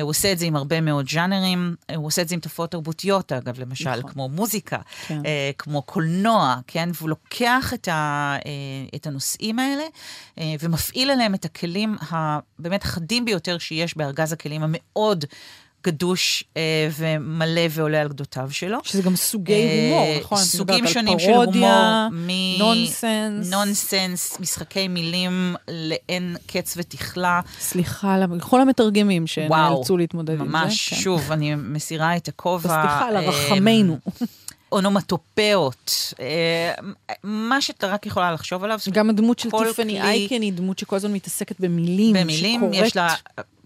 הוא 0.02 0.10
עושה 0.10 0.32
את 0.32 0.40
זה 0.40 0.46
עם 0.46 0.56
הרבה 0.56 0.82
מאוד 0.82 1.10
ז'אנרים, 1.10 1.76
הוא 1.96 2.06
עושה 2.06 2.22
את 2.22 2.30
זה 2.30 2.36
עם 2.36 2.42
תופעות 2.42 2.72
תרבותיות, 2.72 3.32
אגב, 3.32 3.60
למשל, 3.60 3.96
נכון. 3.96 4.12
כמו 4.12 4.30
מוזיקה, 4.30 4.78
כן. 5.08 5.22
כמו 5.58 5.82
קולנוע, 5.82 6.56
כן? 6.68 6.90
והוא 6.94 7.10
לוקח 7.10 7.74
את, 7.74 7.88
ה, 7.88 8.36
את 8.96 9.08
הנושאים 9.08 9.60
האלה 9.60 9.84
ומפעיל 10.60 11.12
עליהם 11.12 11.36
את 11.36 11.46
הכלים 11.46 11.96
הבאמת 12.10 12.84
חדים 12.84 13.26
ביותר 13.26 13.58
שיש 13.58 13.98
בארגז 13.98 14.34
הכלים 14.34 14.64
המאוד... 14.64 15.26
גדוש 15.84 16.44
אה, 16.58 16.90
ומלא 16.98 17.62
ועולה 17.70 18.02
על 18.02 18.08
גדותיו 18.08 18.48
שלו. 18.52 18.78
שזה 18.84 19.02
גם 19.02 19.16
סוגי 19.16 19.54
אה, 19.54 19.90
הומור, 19.92 20.20
נכון? 20.20 20.38
סוגים 20.38 20.88
שונים 20.88 21.20
של 21.20 21.32
הומור. 21.32 22.10
מ... 22.12 22.28
נונסנס. 22.60 23.52
נונסנס, 23.52 24.40
משחקי 24.40 24.88
מילים 24.88 25.56
לאין 25.68 26.36
קץ 26.48 26.74
ותכלה. 26.78 27.42
סליחה 27.60 28.18
לכל 28.18 28.62
המתרגמים 28.62 29.28
שנאלצו 29.28 29.98
להתמודד 29.98 30.34
עם 30.34 30.38
זה. 30.38 30.44
ממש, 30.44 30.90
כן. 30.90 30.96
שוב, 30.96 31.32
אני 31.32 31.56
מסירה 31.56 32.16
את 32.16 32.28
הכובע. 32.28 32.70
וסליחה, 32.70 33.12
לרחמנו. 33.12 33.98
אונומטופאות, 34.72 36.14
אה, 36.20 36.74
מה 37.24 37.62
שאתה 37.62 37.88
רק 37.88 38.06
יכולה 38.06 38.32
לחשוב 38.32 38.64
עליו. 38.64 38.80
גם 38.92 39.10
הדמות 39.10 39.40
של 39.40 39.50
טיפני 39.52 40.02
אייקן 40.02 40.42
היא 40.42 40.54
דמות 40.54 40.80
שכל 40.80 40.96
הזמן 40.96 41.14
מתעסקת 41.14 41.60
במילים, 41.60 42.16
במילים, 42.16 42.60
שקוראת... 42.60 42.86
יש 42.86 42.96
לה... 42.96 43.16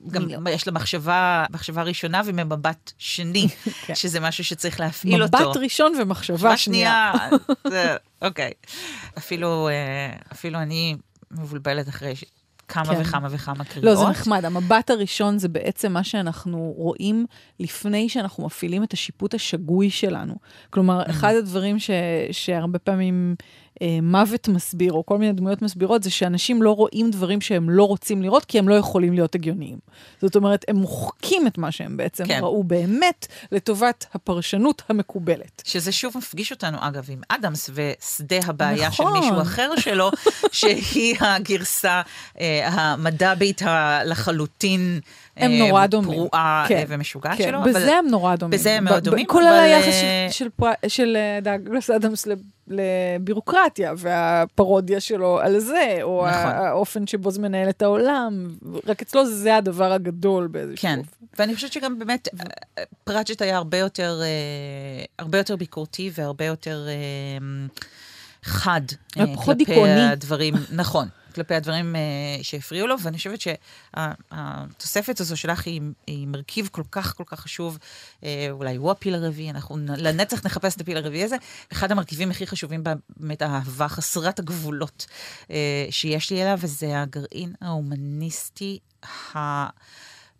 גם 0.08 0.28
לא. 0.30 0.50
יש 0.50 0.68
לה 0.68 0.74
מחשבה, 0.74 1.46
מחשבה 1.50 1.84
ראשונה 1.84 2.22
ומבט 2.26 2.92
שני, 2.98 3.48
כן. 3.86 3.96
שזה 3.96 4.20
משהו 4.20 4.44
שצריך 4.44 4.80
להפעיל 4.80 5.24
מבט 5.24 5.36
אותו. 5.36 5.50
מבט 5.50 5.58
ראשון 5.58 5.94
ומחשבה 6.02 6.58
שנייה. 6.58 7.12
זה, 7.70 7.96
אוקיי. 8.22 8.52
אפילו, 9.18 9.68
אה, 9.68 10.16
אפילו 10.32 10.60
אני 10.60 10.96
מבולבלת 11.32 11.90
אחרי 11.90 12.14
כמה 12.74 12.96
כן. 12.96 13.02
וכמה 13.02 13.28
וכמה 13.32 13.64
קריאות. 13.64 13.86
לא, 13.86 13.96
זה 13.96 14.06
נחמד. 14.10 14.46
המבט 14.46 14.90
הראשון 14.90 15.38
זה 15.38 15.48
בעצם 15.48 15.94
מה 15.94 16.04
שאנחנו 16.04 16.74
רואים 16.78 17.26
לפני 17.60 18.10
שאנחנו 18.10 18.46
מפעילים 18.46 18.84
את 18.84 18.94
השיפוט 18.94 19.34
השגוי 19.34 19.90
שלנו. 19.90 20.36
כלומר. 20.70 21.04
אחד 21.10 21.34
הדברים 21.36 21.80
ש, 21.80 21.90
שהרבה 22.32 22.80
פעמים 22.80 23.36
מוות 24.02 24.48
מסביר, 24.48 24.94
או 24.94 25.06
כל 25.06 25.18
מיני 25.18 25.34
דמויות 25.34 25.62
מסבירות, 25.62 26.04
זה 26.04 26.10
שאנשים 26.10 26.62
לא 26.62 26.72
רואים 26.72 27.12
דברים 27.12 27.42
שהם 27.42 27.70
לא 27.70 27.84
רוצים 27.84 28.22
לראות, 28.22 28.46
כי 28.46 28.60
הם 28.60 28.70
לא 28.70 28.76
יכולים 28.76 29.14
להיות 29.14 29.36
הגיוניים. 29.36 29.78
זאת 30.22 30.36
אומרת, 30.36 30.66
הם 30.68 30.76
מוחקים 30.76 31.48
את 31.48 31.58
מה 31.58 31.72
שהם 31.72 31.98
בעצם 31.98 32.26
כן. 32.26 32.40
ראו 32.42 32.64
באמת, 32.64 33.28
לטובת 33.52 34.06
הפרשנות 34.14 34.82
המקובלת. 34.90 35.62
שזה 35.66 35.92
שוב 35.92 36.14
מפגיש 36.16 36.52
אותנו, 36.52 36.78
אגב, 36.82 37.06
עם 37.10 37.22
אדמס 37.30 37.70
ושדה 37.74 38.40
הבעיה 38.46 38.88
נכון. 38.88 39.14
של 39.14 39.20
מישהו 39.20 39.42
אחר 39.42 39.70
שלו, 39.80 40.12
שהיא 40.52 41.16
הגרסה 41.20 42.02
אה, 42.40 42.68
המד"בית 42.68 43.62
הלחלוטין. 43.66 45.00
הם 45.38 45.52
אה, 45.52 45.68
נורא 45.68 45.86
דומים. 45.86 46.20
פרועה 46.20 46.66
כן, 46.68 46.86
ומשוגעת 46.88 47.38
כן, 47.38 47.44
שלו. 47.44 47.62
בזה 47.62 47.78
אבל... 47.80 47.90
הם 47.90 48.08
נורא 48.08 48.36
דומים. 48.36 48.60
בזה 48.60 48.74
הם 48.74 48.84
מאוד 48.84 49.04
דומים. 49.04 49.26
כולל 49.26 49.46
אבל... 49.48 49.60
היחס 49.60 49.94
של, 49.94 50.32
של, 50.32 50.50
פר... 50.50 50.72
של 50.88 51.18
דאגלס 51.42 51.90
אדמס 51.90 52.28
לבירוקרטיה, 52.68 53.94
והפרודיה 53.98 55.00
שלו 55.00 55.40
על 55.40 55.60
זה, 55.60 55.98
או 56.02 56.26
נכון. 56.30 56.52
האופן 56.52 57.08
שבו 57.08 57.32
זה 57.32 57.42
מנהל 57.42 57.70
את 57.70 57.82
העולם. 57.82 58.48
רק 58.88 59.02
אצלו 59.02 59.26
זה 59.26 59.56
הדבר 59.56 59.94
הגדול 59.94 60.48
באיזשהו 60.48 60.82
כן. 60.82 61.00
אופן. 61.00 61.26
ואני 61.40 61.56
חושבת 61.56 61.74
שגם 61.74 62.00
באמת, 62.00 62.28
פראצ'ט 63.04 63.42
היה 63.42 63.58
הרבה 63.58 63.78
יותר, 63.78 64.22
הרבה 65.20 65.38
יותר 65.38 65.56
ביקורתי 65.56 66.12
והרבה 66.14 66.46
יותר 66.46 66.88
חד 68.44 68.82
כלפי 69.46 69.82
הדברים. 69.84 70.54
נכון. 70.72 71.08
כלפי 71.36 71.56
הדברים 71.56 71.96
אה, 71.96 72.44
שהפריעו 72.44 72.88
לו, 72.88 72.96
ואני 73.00 73.18
חושבת 73.18 73.40
שהתוספת 73.42 75.20
הזו 75.20 75.38
שלך 75.38 75.66
היא, 75.66 75.82
היא 76.08 76.28
מרכיב 76.28 76.70
כל 76.72 76.84
כך 76.92 77.18
כל 77.18 77.24
כך 77.28 77.40
חשוב, 77.40 77.78
אה, 78.22 78.24
אולי 78.52 78.76
הוא 78.76 78.92
הפיל 78.92 79.16
הרביעי, 79.16 79.50
אנחנו 79.50 79.78
לנצח 79.98 80.46
נחפש 80.46 80.76
את 80.76 80.82
הפיל 80.82 80.98
הרביעי 80.98 81.24
הזה. 81.24 81.36
אחד 81.72 81.92
המרכיבים 81.92 82.32
הכי 82.32 82.48
חשובים 82.48 82.84
באמת 83.18 83.42
האהבה 83.42 83.88
חסרת 83.88 84.40
הגבולות 84.40 85.06
uh, 85.44 85.52
שיש 85.90 86.32
לי 86.32 86.42
אליו, 86.44 86.58
וזה 86.62 87.02
הגרעין 87.02 87.54
ההומניסטי. 87.62 88.80
ה... 89.36 89.70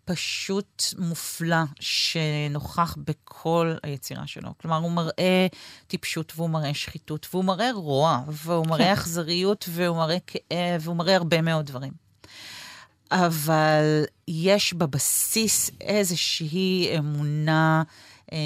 פשוט 0.04 0.84
מופלא 0.98 1.56
שנוכח 1.80 2.96
בכל 3.04 3.74
היצירה 3.82 4.26
שלו. 4.26 4.50
כלומר, 4.58 4.76
הוא 4.76 4.92
מראה 4.92 5.46
טיפשות 5.86 6.32
והוא 6.36 6.50
מראה 6.50 6.74
שחיתות 6.74 7.26
והוא 7.30 7.44
מראה 7.44 7.72
רוע 7.72 8.20
והוא 8.28 8.66
מראה 8.66 8.84
כן. 8.84 8.92
אכזריות 8.92 9.64
והוא 9.68 9.96
מראה 9.96 10.18
כאב 10.26 10.80
והוא 10.80 10.96
מראה 10.96 11.16
הרבה 11.16 11.42
מאוד 11.42 11.66
דברים. 11.66 11.92
אבל 13.10 14.04
יש 14.28 14.74
בבסיס 14.74 15.70
איזושהי 15.80 16.98
אמונה 16.98 17.82
אה, 18.32 18.38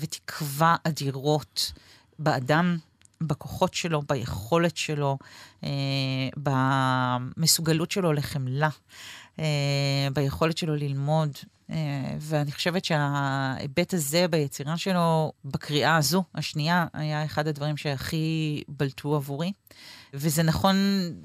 ותקווה 0.00 0.76
אדירות 0.84 1.72
באדם, 2.18 2.78
בכוחות 3.20 3.74
שלו, 3.74 4.02
ביכולת 4.08 4.76
שלו, 4.76 5.18
אה, 5.64 5.70
במסוגלות 6.36 7.90
שלו 7.90 8.12
לחמלה. 8.12 8.68
אה, 9.38 10.08
ביכולת 10.12 10.58
שלו 10.58 10.76
ללמוד. 10.76 11.30
אה, 11.70 11.76
ואני 12.20 12.52
חושבת 12.52 12.84
שההיבט 12.84 13.94
הזה 13.94 14.28
ביצירה 14.28 14.76
שלו, 14.76 15.32
בקריאה 15.44 15.96
הזו, 15.96 16.24
השנייה, 16.34 16.86
היה 16.92 17.24
אחד 17.24 17.48
הדברים 17.48 17.76
שהכי 17.76 18.62
בלטו 18.68 19.16
עבורי. 19.16 19.52
וזה 20.14 20.42
נכון 20.42 20.76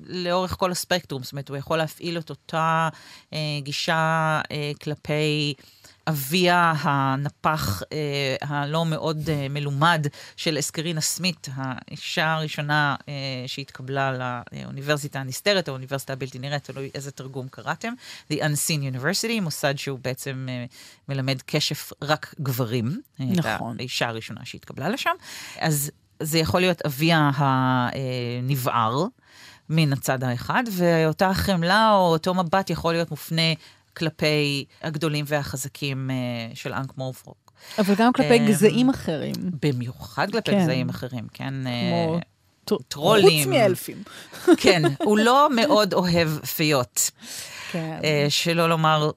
לאורך 0.03 0.55
כל 0.59 0.71
הספקטרום, 0.71 1.23
זאת 1.23 1.31
אומרת, 1.31 1.49
הוא 1.49 1.57
יכול 1.57 1.77
להפעיל 1.77 2.17
את 2.17 2.29
אותה 2.29 2.89
אה, 3.33 3.39
גישה 3.63 4.41
כלפי 4.81 5.53
אביה 6.11 6.73
הנפח 6.81 7.83
אה, 7.91 8.35
הלא 8.41 8.85
מאוד 8.85 9.29
אה, 9.29 9.47
מלומד 9.49 10.07
של 10.35 10.59
אסקרינה 10.59 11.01
סמית, 11.01 11.47
האישה 11.55 12.33
הראשונה 12.33 12.95
אה, 13.09 13.13
שהתקבלה 13.47 14.41
לאוניברסיטה 14.51 15.19
הנסתרת, 15.19 15.67
האוניברסיטה 15.67 16.13
הבלתי 16.13 16.39
נראית, 16.39 16.63
תלוי 16.63 16.89
איזה 16.95 17.11
תרגום 17.11 17.47
קראתם, 17.47 17.93
The 18.31 18.35
Unseen 18.35 18.95
University, 18.95 19.41
מוסד 19.41 19.77
שהוא 19.77 19.99
בעצם 19.99 20.47
אה, 20.49 20.65
מלמד 21.09 21.41
קשף 21.45 21.91
רק 22.01 22.35
גברים. 22.39 23.01
נכון. 23.19 23.75
האישה 23.79 24.07
הראשונה 24.07 24.41
שהתקבלה 24.43 24.89
לשם. 24.89 25.15
אז 25.59 25.91
זה 26.19 26.39
יכול 26.39 26.61
להיות 26.61 26.81
אביה 26.85 27.31
הנבער. 27.35 29.05
מן 29.73 29.93
הצד 29.93 30.23
האחד, 30.23 30.63
ואותה 30.71 31.33
חמלה 31.33 31.91
או 31.91 32.11
אותו 32.11 32.33
מבט 32.33 32.69
יכול 32.69 32.93
להיות 32.93 33.11
מופנה 33.11 33.41
כלפי 33.97 34.65
הגדולים 34.81 35.25
והחזקים 35.27 36.09
uh, 36.09 36.55
של 36.55 36.73
אנק 36.73 36.97
מורפרוק. 36.97 37.51
אבל 37.79 37.95
גם 37.95 38.13
כלפי 38.13 38.37
um, 38.37 38.49
גזעים 38.49 38.89
אחרים. 38.89 39.33
במיוחד 39.61 40.31
כלפי 40.31 40.51
כן. 40.51 40.63
גזעים 40.63 40.89
אחרים, 40.89 41.27
כן. 41.33 41.53
כמו... 41.63 42.19
Uh, 42.19 42.21
טרולים. 42.87 43.43
חוץ 43.43 43.53
מאלפים. 43.53 44.03
כן, 44.63 44.81
הוא 45.03 45.17
לא 45.17 45.49
מאוד 45.55 45.93
אוהב 45.93 46.29
פיות. 46.45 47.11
כן. 47.71 47.99
Uh, 48.01 48.29
שלא 48.29 48.69
לומר, 48.69 49.11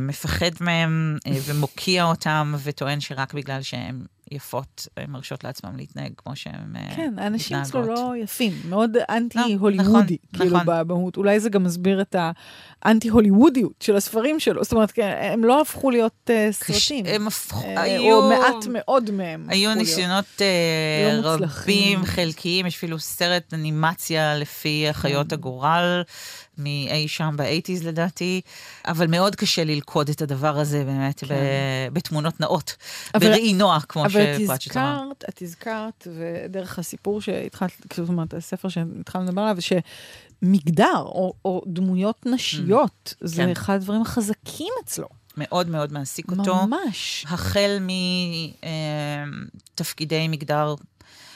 מפחד 0.00 0.50
מהם 0.60 1.18
ומוקיע 1.44 2.04
אותם, 2.04 2.54
וטוען 2.62 3.00
שרק 3.00 3.34
בגלל 3.34 3.62
שהם 3.62 4.04
יפות 4.32 4.88
מרשות 5.08 5.44
לעצמם 5.44 5.76
להתנהג 5.76 6.12
כמו 6.16 6.36
שהם 6.36 6.54
מתנהגות. 6.66 6.96
כן, 6.96 7.14
האנשים 7.18 7.56
אצלו 7.56 7.82
לא 7.82 8.12
יפים, 8.22 8.52
מאוד 8.68 8.96
אנטי-הוליוודי, 9.10 9.76
לא, 9.76 9.82
נכון, 9.82 10.06
כאילו, 10.32 10.56
נכון. 10.56 10.66
במהות. 10.66 11.16
אולי 11.16 11.40
זה 11.40 11.50
גם 11.50 11.64
מסביר 11.64 12.00
את 12.00 12.16
האנטי-הוליוודיות 12.84 13.72
של 13.80 13.96
הספרים 13.96 14.40
שלו. 14.40 14.64
זאת 14.64 14.72
אומרת, 14.72 14.90
כן, 14.90 15.30
הם 15.32 15.44
לא 15.44 15.60
הפכו 15.60 15.90
להיות 15.90 16.30
uh, 16.30 16.52
סרטים. 16.52 17.06
הם 17.06 17.26
הפכו, 17.26 17.60
uh, 17.60 17.80
היו... 17.80 18.16
או 18.16 18.28
מעט 18.28 18.66
מאוד 18.68 19.10
מהם. 19.10 19.46
היו 19.48 19.74
ניסיונות 19.74 20.24
uh, 20.38 21.22
לא 21.22 21.28
רבים, 21.28 22.04
חלקיים, 22.04 22.66
יש 22.66 22.76
אפילו 22.76 22.98
סרט 22.98 23.54
אנימציה 23.54 24.34
לפי 24.36 24.88
החיות 24.88 25.28
כן. 25.28 25.34
הגורל. 25.34 26.02
מאי 26.58 27.08
שם 27.08 27.34
באייטיז 27.36 27.86
לדעתי, 27.86 28.40
אבל 28.86 29.06
מאוד 29.06 29.36
קשה 29.36 29.64
ללכוד 29.64 30.08
את 30.08 30.22
הדבר 30.22 30.58
הזה 30.58 30.84
באמת 30.84 31.24
כן. 31.24 31.34
בתמונות 31.92 32.40
נאות, 32.40 32.76
אבל, 33.14 33.28
בראי 33.28 33.52
נוע, 33.52 33.78
כמו 33.88 34.02
אמר. 34.02 34.10
אבל 34.46 35.12
את 35.28 35.42
הזכרת, 35.42 36.08
ודרך 36.16 36.78
הסיפור 36.78 37.20
שהתחלת, 37.20 37.72
זאת 37.96 38.08
אומרת, 38.08 38.34
הספר 38.34 38.68
שהתחלנו 38.68 39.24
לדבר 39.24 39.42
עליו, 39.42 39.56
שמגדר 40.42 40.98
או, 40.98 41.32
או 41.44 41.62
דמויות 41.66 42.26
נשיות, 42.26 43.14
mm, 43.14 43.26
זה 43.26 43.42
כן. 43.42 43.50
אחד 43.50 43.74
הדברים 43.74 44.02
החזקים 44.02 44.72
אצלו. 44.84 45.08
מאוד 45.36 45.68
מאוד 45.68 45.92
מעסיק 45.92 46.30
אותו. 46.30 46.66
ממש. 46.66 47.26
החל 47.28 47.78
מתפקידי 49.74 50.20
אה, 50.20 50.28
מגדר 50.28 50.74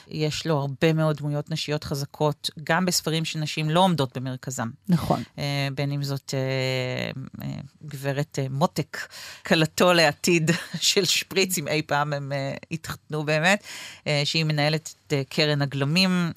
יש 0.09 0.47
לו 0.47 0.59
הרבה 0.59 0.93
מאוד 0.93 1.17
דמויות 1.17 1.51
נשיות 1.51 1.85
חזקות, 1.85 2.51
גם 2.65 2.87
בספרים 2.87 3.25
שנשים 3.25 3.71
לא 3.71 3.81
עומדות 3.81 4.17
במרכזם. 4.17 4.69
נכון. 4.89 5.23
Uh, 5.37 5.41
בין 5.75 5.93
אם 5.93 6.03
זאת 6.03 6.35
uh, 6.35 7.41
uh, 7.41 7.45
גברת 7.87 8.39
מותק, 8.51 8.99
כלתו 9.47 9.93
לעתיד 9.93 10.51
של 10.81 11.05
שפריץ, 11.05 11.59
אם 11.59 11.69
אי 11.69 11.83
פעם 11.83 12.13
הם 12.13 12.33
התחתנו 12.71 13.25
באמת, 13.25 13.65
שהיא 14.25 14.45
מנהלת 14.45 14.95
את 15.07 15.13
קרן 15.29 15.63
הגלמים. 15.63 16.33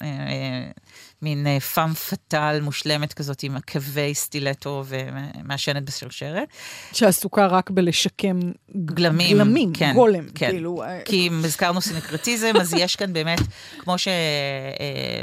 מין 1.22 1.46
אה, 1.46 1.60
פאם 1.60 1.94
פאטל 1.94 2.58
מושלמת 2.62 3.12
כזאת 3.12 3.42
עם 3.42 3.56
עקבי 3.56 4.14
סטילטו 4.14 4.84
ומעשנת 4.86 5.84
בשרשרת. 5.84 6.48
שעסוקה 6.92 7.46
רק 7.46 7.70
בלשקם 7.70 8.40
גלמים, 8.84 9.36
גלמים 9.36 9.72
כן, 9.72 9.92
גולם, 9.94 10.24
כן. 10.34 10.50
כאילו. 10.50 10.82
אה, 10.82 11.00
כי 11.04 11.28
אם 11.28 11.40
הזכרנו 11.44 11.80
סינקרטיזם, 11.80 12.52
אז 12.60 12.74
יש 12.74 12.96
כאן 12.96 13.12
באמת, 13.12 13.40
כמו 13.78 13.98
ש... 13.98 14.08
אה, 14.08 15.22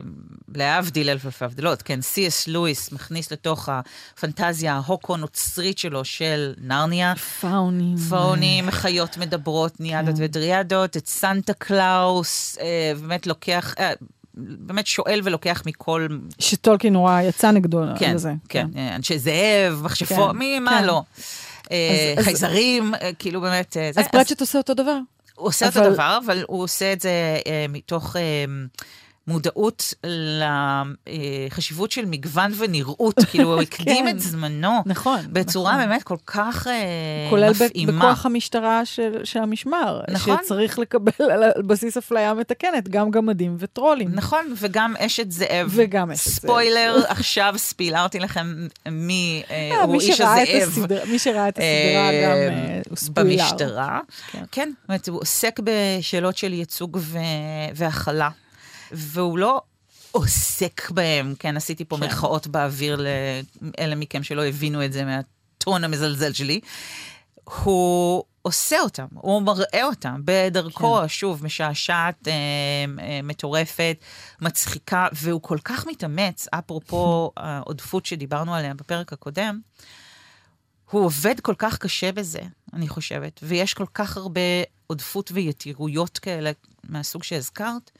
להבדיל 0.55 1.09
אלף 1.09 1.25
אלפי 1.25 1.45
הבדלות, 1.45 1.81
כן, 1.81 2.01
סי.אס 2.01 2.47
לואיס 2.47 2.91
מכניס 2.91 3.31
לתוך 3.31 3.69
הפנטזיה 3.71 4.73
ההוקו-נוצרית 4.73 5.77
שלו 5.77 6.05
של 6.05 6.53
נרניה. 6.61 7.15
פאונים. 7.15 7.97
פאונים, 8.09 8.71
חיות 8.71 9.17
מדברות, 9.17 9.79
נאיאדות 9.79 10.15
כן. 10.15 10.23
ודריאדות, 10.23 10.97
את 10.97 11.07
סנטה 11.07 11.53
קלאוס, 11.53 12.57
באמת 13.01 13.27
לוקח, 13.27 13.73
באמת 14.37 14.87
שואל 14.87 15.19
ולוקח 15.23 15.63
מכל... 15.65 16.07
שטולקין 16.39 16.93
נורא 16.93 17.21
יצא 17.21 17.51
נגדו 17.51 17.81
כן, 17.99 18.15
לזה. 18.15 18.33
כן, 18.49 18.67
כן, 18.73 18.91
אנשי 18.95 19.19
זאב, 19.19 19.81
מכשפות, 19.83 20.31
כן, 20.31 20.37
מי, 20.37 20.59
מה 20.59 20.77
כן. 20.79 20.85
לא. 20.85 21.01
אה, 21.71 22.13
אז, 22.17 22.25
חייזרים, 22.25 22.93
אז, 22.93 23.01
אה, 23.01 23.13
כאילו 23.19 23.41
באמת... 23.41 23.77
אה, 23.77 23.89
אז 23.95 24.07
פרצ'ט 24.11 24.41
עושה 24.41 24.57
אותו 24.57 24.73
דבר. 24.73 24.97
הוא 25.35 25.47
עושה 25.47 25.67
אבל... 25.67 25.81
אותו 25.81 25.93
דבר, 25.93 26.19
אבל 26.25 26.43
הוא 26.47 26.63
עושה 26.63 26.93
את 26.93 27.01
זה 27.01 27.11
מתוך... 27.69 28.15
מודעות 29.27 29.93
לחשיבות 31.51 31.91
של 31.91 32.05
מגוון 32.05 32.51
ונראות, 32.57 33.15
כאילו 33.31 33.53
הוא 33.53 33.61
הקדים 33.61 34.05
כן. 34.05 34.07
את 34.07 34.19
זמנו. 34.19 34.83
נכון. 34.85 35.19
בצורה 35.29 35.75
נכון. 35.75 35.87
באמת 35.87 36.03
כל 36.03 36.17
כך 36.25 36.67
uh, 36.67 36.69
כולל 37.29 37.49
מפעימה. 37.49 37.91
כולל 37.91 37.99
בכוח 37.99 38.25
המשטרה 38.25 38.85
של, 38.85 39.11
של 39.23 39.39
המשמר. 39.39 40.01
נכון. 40.11 40.37
שצריך 40.43 40.79
לקבל 40.79 41.11
על 41.31 41.43
בסיס 41.65 41.97
אפליה 41.97 42.33
מתקנת 42.33 42.89
גם 42.89 43.11
גמדים 43.11 43.55
וטרולים. 43.59 44.09
נכון, 44.11 44.53
וגם 44.59 44.93
אשת 44.99 45.31
זאב. 45.31 45.69
וגם 45.69 46.11
אשת 46.11 46.23
זאב. 46.23 46.33
ספוילר, 46.33 47.01
עכשיו 47.07 47.53
ספילרתי 47.57 48.19
לכם 48.19 48.67
מי 48.91 49.43
uh, 49.47 49.75
הוא 49.83 50.01
איש 50.01 50.21
הזאב. 50.21 50.85
מי 51.09 51.19
שראה 51.19 51.47
את 51.49 51.57
הסדרה 51.57 52.11
גם 52.23 52.35
uh, 52.83 52.89
הוא 52.89 52.97
ספוילר. 52.97 53.43
במשטרה. 53.43 53.99
כן. 54.31 54.43
כן, 54.51 54.69
זאת 54.81 54.89
אומרת, 54.89 55.07
הוא 55.07 55.21
עוסק 55.21 55.59
בשאלות 55.63 56.37
של 56.37 56.53
ייצוג 56.53 56.99
והכלה. 57.75 58.29
והוא 58.91 59.37
לא 59.37 59.61
עוסק 60.11 60.89
בהם, 60.89 61.33
כן, 61.39 61.57
עשיתי 61.57 61.85
פה 61.85 61.97
כן. 61.97 62.03
מרכאות 62.03 62.47
באוויר 62.47 63.01
לאלה 63.61 63.95
מכם 63.95 64.23
שלא 64.23 64.45
הבינו 64.45 64.85
את 64.85 64.93
זה 64.93 65.05
מהטון 65.05 65.83
המזלזל 65.83 66.33
שלי. 66.33 66.59
הוא 67.43 68.23
עושה 68.41 68.79
אותם, 68.79 69.05
הוא 69.13 69.41
מראה 69.41 69.83
אותם 69.83 70.21
בדרכו, 70.25 70.99
כן. 71.01 71.07
שוב, 71.07 71.43
משעשעת, 71.43 72.27
אה, 72.27 72.33
אה, 72.99 73.19
מטורפת, 73.23 73.97
מצחיקה, 74.41 75.07
והוא 75.13 75.41
כל 75.41 75.57
כך 75.63 75.87
מתאמץ, 75.87 76.47
אפרופו 76.51 77.31
העודפות 77.37 78.05
שדיברנו 78.05 78.55
עליה 78.55 78.73
בפרק 78.73 79.13
הקודם, 79.13 79.59
הוא 80.91 81.05
עובד 81.05 81.39
כל 81.39 81.55
כך 81.57 81.77
קשה 81.77 82.11
בזה, 82.11 82.41
אני 82.73 82.87
חושבת, 82.87 83.39
ויש 83.43 83.73
כל 83.73 83.85
כך 83.93 84.17
הרבה 84.17 84.41
עודפות 84.87 85.31
ויתירויות 85.33 86.17
כאלה 86.17 86.51
מהסוג 86.89 87.23
שהזכרת, 87.23 87.91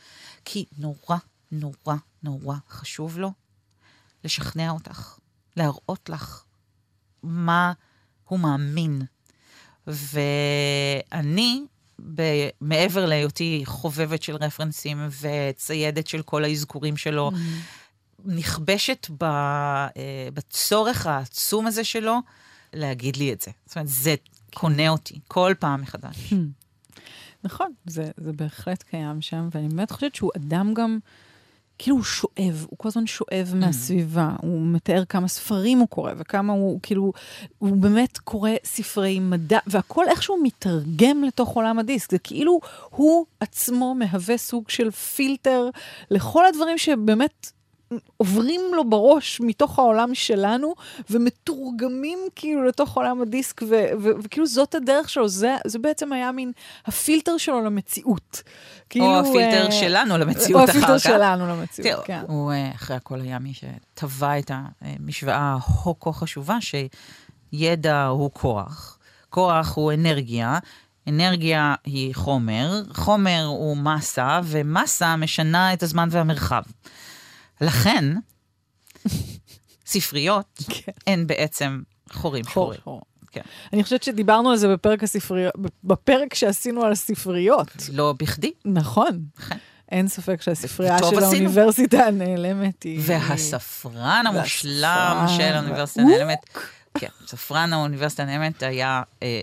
כי 0.46 0.66
נורא, 0.78 1.18
נורא, 1.52 1.96
נורא 2.24 2.56
חשוב 2.70 3.20
לו 3.20 3.32
לשכנע 4.24 4.70
אותך, 4.70 5.18
להראות 5.58 6.10
לך 6.10 6.44
מה 7.24 7.74
הוא 8.26 8.40
מאמין. 8.40 9.02
ואני, 9.88 11.66
ב- 12.16 12.50
מעבר 12.62 13.06
להיותי 13.06 13.62
חובבת 13.66 14.24
של 14.24 14.36
רפרנסים 14.36 15.08
וציידת 15.22 16.08
של 16.08 16.22
כל 16.22 16.44
האזכורים 16.44 16.98
שלו, 16.98 17.32
mm-hmm. 17.32 18.22
נכבשת 18.26 19.08
ב, 19.18 19.24
אה, 19.24 19.90
בצורך 20.34 21.06
העצום 21.06 21.68
הזה 21.68 21.84
שלו 21.84 22.20
להגיד 22.74 23.16
לי 23.16 23.34
את 23.34 23.42
זה. 23.42 23.52
זאת 23.66 23.76
אומרת, 23.76 23.88
זה 23.90 24.16
קונה 24.54 24.90
אותי 24.90 25.20
כל 25.28 25.54
פעם 25.60 25.82
מחדש. 25.82 26.34
נכון, 27.44 27.72
זה, 27.86 28.12
זה 28.18 28.34
בהחלט 28.34 28.84
קיים 28.84 29.22
שם, 29.22 29.50
ואני 29.52 29.68
באמת 29.68 29.92
חושבת 29.92 30.16
שהוא 30.16 30.32
אדם 30.38 30.74
גם, 30.74 31.00
כאילו 31.78 31.96
הוא 31.96 32.04
שואב, 32.04 32.66
הוא 32.70 32.78
כל 32.78 32.88
הזמן 32.88 33.08
שואב 33.08 33.54
מהסביבה, 33.56 34.36
הוא 34.42 34.62
מתאר 34.62 35.06
כמה 35.06 35.28
ספרים 35.28 35.80
הוא 35.80 35.88
קורא, 35.88 36.12
וכמה 36.18 36.54
הוא, 36.54 36.80
כאילו, 36.84 37.14
הוא 37.58 37.78
באמת 37.78 38.18
קורא 38.18 38.52
ספרי 38.64 39.20
מדע, 39.20 39.60
והכל 39.68 40.06
איכשהו 40.08 40.44
מתרגם 40.44 41.24
לתוך 41.24 41.50
עולם 41.50 41.80
הדיסק. 41.80 42.12
זה 42.12 42.20
כאילו 42.20 42.60
הוא 42.90 43.26
עצמו 43.40 43.96
מהווה 43.96 44.38
סוג 44.38 44.70
של 44.70 44.92
פילטר 44.92 45.70
לכל 46.12 46.46
הדברים 46.46 46.78
שבאמת 46.78 47.52
עוברים 48.18 48.62
לו 48.74 48.90
בראש 48.90 49.42
מתוך 49.42 49.80
העולם 49.80 50.16
שלנו, 50.16 50.74
ומתורגמים 51.10 52.20
כאילו 52.36 52.64
לתוך 52.64 52.98
עולם 52.98 53.22
הדיסק, 53.22 53.62
ו- 53.62 53.90
ו- 54.00 54.10
וכאילו 54.24 54.46
זאת 54.48 54.76
הדרך 54.76 55.10
שלו, 55.10 55.28
זה, 55.28 55.56
זה 55.68 55.80
בעצם 55.80 56.14
היה 56.14 56.32
מין 56.32 56.52
הפילטר 56.86 57.38
שלו 57.38 57.62
למציאות. 57.62 58.44
כאילו, 58.90 59.06
או 59.06 59.20
הפילטר 59.20 59.68
uh, 59.68 59.72
שלנו 59.72 60.18
למציאות 60.18 60.70
אחר 60.70 60.80
כך. 60.80 60.90
או 60.90 60.96
הפילטר 60.96 60.98
שלנו 60.98 61.48
למציאות, 61.48 61.92
תראו, 61.92 62.04
כן. 62.06 62.22
הוא 62.28 62.52
אה, 62.52 62.72
אחרי 62.76 62.96
הכל 62.96 63.22
היה 63.22 63.40
מי 63.40 63.54
שטבע 63.54 64.40
את 64.40 64.52
המשוואה 64.82 65.58
הכה 65.86 66.12
חשובה, 66.12 66.58
שידע 66.62 68.06
הוא 68.06 68.32
כוח, 68.34 68.98
כוח 69.30 69.76
הוא 69.76 69.94
אנרגיה. 69.94 70.60
אנרגיה 71.08 71.76
היא 71.86 72.16
חומר, 72.16 72.82
חומר 72.94 73.44
הוא 73.46 73.78
מסה, 73.78 74.40
ומסה 74.44 75.16
משנה 75.16 75.74
את 75.74 75.84
הזמן 75.84 76.08
והמרחב. 76.12 76.62
לכן, 77.62 78.06
ספריות 79.86 80.60
כן. 80.70 80.92
הן 81.08 81.28
בעצם 81.28 81.82
חורים 82.12 82.44
חור, 82.44 82.52
שחורים. 82.74 82.80
חור. 82.84 83.02
כן. 83.32 83.42
אני 83.74 83.84
חושבת 83.84 84.04
שדיברנו 84.04 84.52
על 84.52 84.58
זה 84.58 84.68
בפרק 84.68 85.04
הספריות, 85.04 85.54
בפרק 85.84 86.34
שעשינו 86.34 86.84
על 86.84 86.92
הספריות. 86.92 87.68
לא 87.94 88.14
בכדי. 88.18 88.52
נכון. 88.66 89.20
אכן. 89.40 89.58
אין 89.92 90.08
ספק 90.08 90.42
שהספרייה 90.42 90.98
של 90.98 91.04
עשינו. 91.06 91.26
האוניברסיטה 91.26 92.06
הנעלמת 92.06 92.84
היא... 92.84 93.00
והספרן 93.04 94.24
המושלם. 94.28 95.26
של 95.38 95.44
האוניברסיטה. 95.44 96.02
הנעלמת, 96.02 96.40
כן, 97.00 97.08
ספרן 97.28 97.74
האוניברסיטה 97.74 98.24
הנעלמת 98.24 98.64
היה 98.64 99.02
אה. 99.24 99.42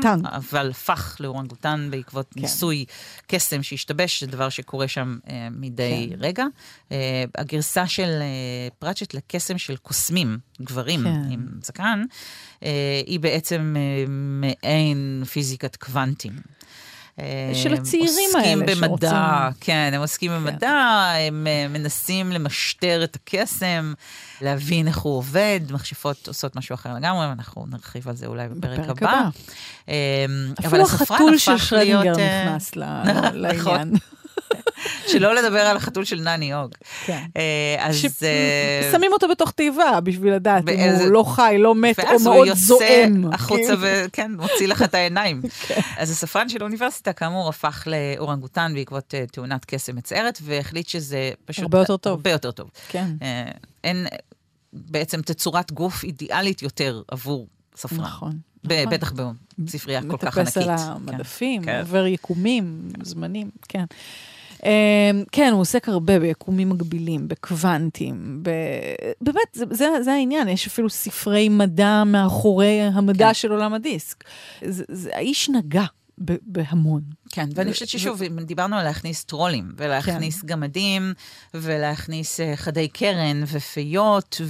אדם, 0.00 0.26
אבל 0.26 0.70
הפך 0.70 1.16
לאורנגוטן 1.20 1.88
בעקבות 1.90 2.26
כן. 2.34 2.40
ניסוי 2.40 2.84
קסם 3.26 3.62
שהשתבש, 3.62 4.24
זה 4.24 4.30
דבר 4.30 4.48
שקורה 4.48 4.88
שם 4.88 5.18
אה, 5.30 5.48
מדי 5.50 6.08
כן. 6.10 6.16
רגע. 6.20 6.44
אה, 6.92 7.24
הגרסה 7.34 7.86
של 7.86 8.18
אה, 8.20 8.68
פרצ'ט 8.78 9.14
לקסם 9.14 9.58
של 9.58 9.76
קוסמים, 9.76 10.38
גברים 10.62 11.02
כן. 11.02 11.22
עם 11.30 11.46
זקן, 11.62 12.04
אה, 12.62 13.02
היא 13.06 13.20
בעצם 13.20 13.74
אה, 13.76 14.04
מעין 14.08 15.22
פיזיקת 15.32 15.76
קוונטים. 15.76 16.32
של 17.54 17.74
הצעירים 17.74 18.08
עוסקים 18.08 18.40
האלה 18.40 18.64
במדע, 18.66 18.86
שרוצים- 18.86 19.60
כן, 19.60 19.90
הם 19.94 20.00
עוסקים 20.00 20.30
במדע, 20.30 20.70
הם 21.28 21.46
אה, 21.46 21.68
מנסים 21.68 22.32
למשטר 22.32 23.00
את 23.04 23.16
הקסם, 23.16 23.94
להבין 24.40 24.88
איך 24.88 24.98
הוא 24.98 25.16
עובד, 25.18 25.60
מכשפות 25.70 26.28
עושות 26.28 26.56
משהו 26.56 26.74
אחר 26.74 26.94
לגמרי, 26.94 27.26
ואנחנו 27.28 27.66
נרחיב 27.70 28.08
על 28.08 28.16
זה 28.16 28.26
אולי 28.26 28.48
בפרק, 28.48 28.78
בפרק 28.78 29.02
הבא. 29.02 29.10
הבא. 29.10 29.28
אבל 30.64 30.66
אפילו 30.66 30.82
החתול 30.82 31.38
של 31.38 31.58
שרדינגר 31.58 32.00
להיות, 32.02 32.18
אה, 32.18 32.44
נכנס 32.44 32.72
נכון. 33.52 33.92
שלא 35.06 35.34
לדבר 35.34 35.60
על 35.60 35.76
החתול 35.76 36.04
של 36.04 36.20
נני 36.20 36.52
הוג. 36.52 36.74
כן. 37.04 37.24
אה, 37.36 37.76
אז... 37.78 38.06
אה, 38.22 38.90
שמים 38.92 39.12
אותו 39.12 39.28
בתוך 39.28 39.50
תיבה 39.50 40.00
בשביל 40.00 40.34
לדעת 40.34 40.68
אם 40.68 40.90
הוא 41.00 41.08
לא 41.08 41.22
חי, 41.22 41.56
לא 41.58 41.74
מת, 41.74 42.00
או 42.00 42.04
ואז 42.04 42.26
הוא 42.26 42.34
מאוד 42.34 42.46
יוצא 42.46 42.60
זועם. 42.60 43.32
החוצה. 43.32 43.74
וכן, 43.80 44.32
מוציא 44.32 44.68
לך 44.68 44.82
את 44.82 44.94
העיניים. 44.94 45.42
כן. 45.66 45.80
אז 45.98 46.10
הספרן 46.10 46.48
של 46.48 46.60
האוניברסיטה, 46.60 47.12
כאמור, 47.12 47.48
הפך 47.48 47.86
לאורנגוטן 47.86 48.72
בעקבות 48.74 49.14
אה, 49.14 49.24
תאונת 49.32 49.64
קסם 49.64 49.96
מצערת, 49.96 50.38
והחליט 50.42 50.88
שזה 50.88 51.30
פשוט... 51.44 51.62
הרבה 51.62 51.78
יותר 51.78 51.96
טוב. 51.96 52.12
הרבה 52.12 52.30
יותר 52.30 52.50
טוב. 52.50 52.70
כן, 52.88 53.06
אין 53.84 54.06
בעצם 54.72 55.22
תצורת 55.22 55.72
גוף 55.72 56.04
אידיאלית 56.04 56.62
יותר 56.62 57.02
עבור 57.08 57.46
ספרן. 57.76 58.00
נכון. 58.00 58.38
נכון. 58.64 58.90
בטח 58.90 59.12
בספרייה 59.58 60.00
כל 60.10 60.16
כך 60.16 60.38
ענקית. 60.38 60.56
מטפס 60.56 60.68
על 60.68 60.76
כן. 60.76 60.82
המדפים, 60.82 61.64
כן. 61.64 61.80
עובר 61.80 62.06
יקומים, 62.06 62.88
זמנים, 63.02 63.50
כן. 63.68 63.84
אמ, 64.64 65.24
כן, 65.32 65.50
הוא 65.52 65.60
עוסק 65.60 65.88
הרבה 65.88 66.18
ביקומים 66.18 66.68
מקבילים, 66.68 67.28
בקוונטים, 67.28 68.40
ב... 68.42 68.50
באמת, 69.20 69.48
זה, 69.52 69.64
זה, 69.70 69.88
זה 70.02 70.12
העניין, 70.12 70.48
יש 70.48 70.66
אפילו 70.66 70.90
ספרי 70.90 71.48
מדע 71.48 72.04
מאחורי 72.06 72.80
המדע 72.80 73.26
כן. 73.26 73.34
של 73.34 73.50
עולם 73.52 73.74
הדיסק. 73.74 74.24
זה, 74.64 74.84
זה, 74.88 75.10
האיש 75.14 75.50
נגע 75.50 75.84
בהמון. 76.18 77.00
כן, 77.36 77.48
ואני 77.54 77.72
חושבת 77.72 77.88
ששוב, 77.88 78.22
אם 78.22 78.40
דיברנו 78.40 78.76
על 78.76 78.84
להכניס 78.84 79.24
טרולים, 79.24 79.72
ולהכניס 79.76 80.40
כן. 80.40 80.46
גמדים, 80.46 81.14
ולהכניס 81.54 82.40
אה, 82.40 82.56
חדי 82.56 82.88
קרן, 82.88 83.42
ופיות, 83.46 84.40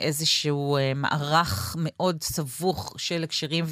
ואיזשהו 0.00 0.76
אה, 0.76 0.92
מערך 0.94 1.76
מאוד 1.78 2.22
סבוך 2.22 2.94
של 2.96 3.24
הקשרים 3.24 3.64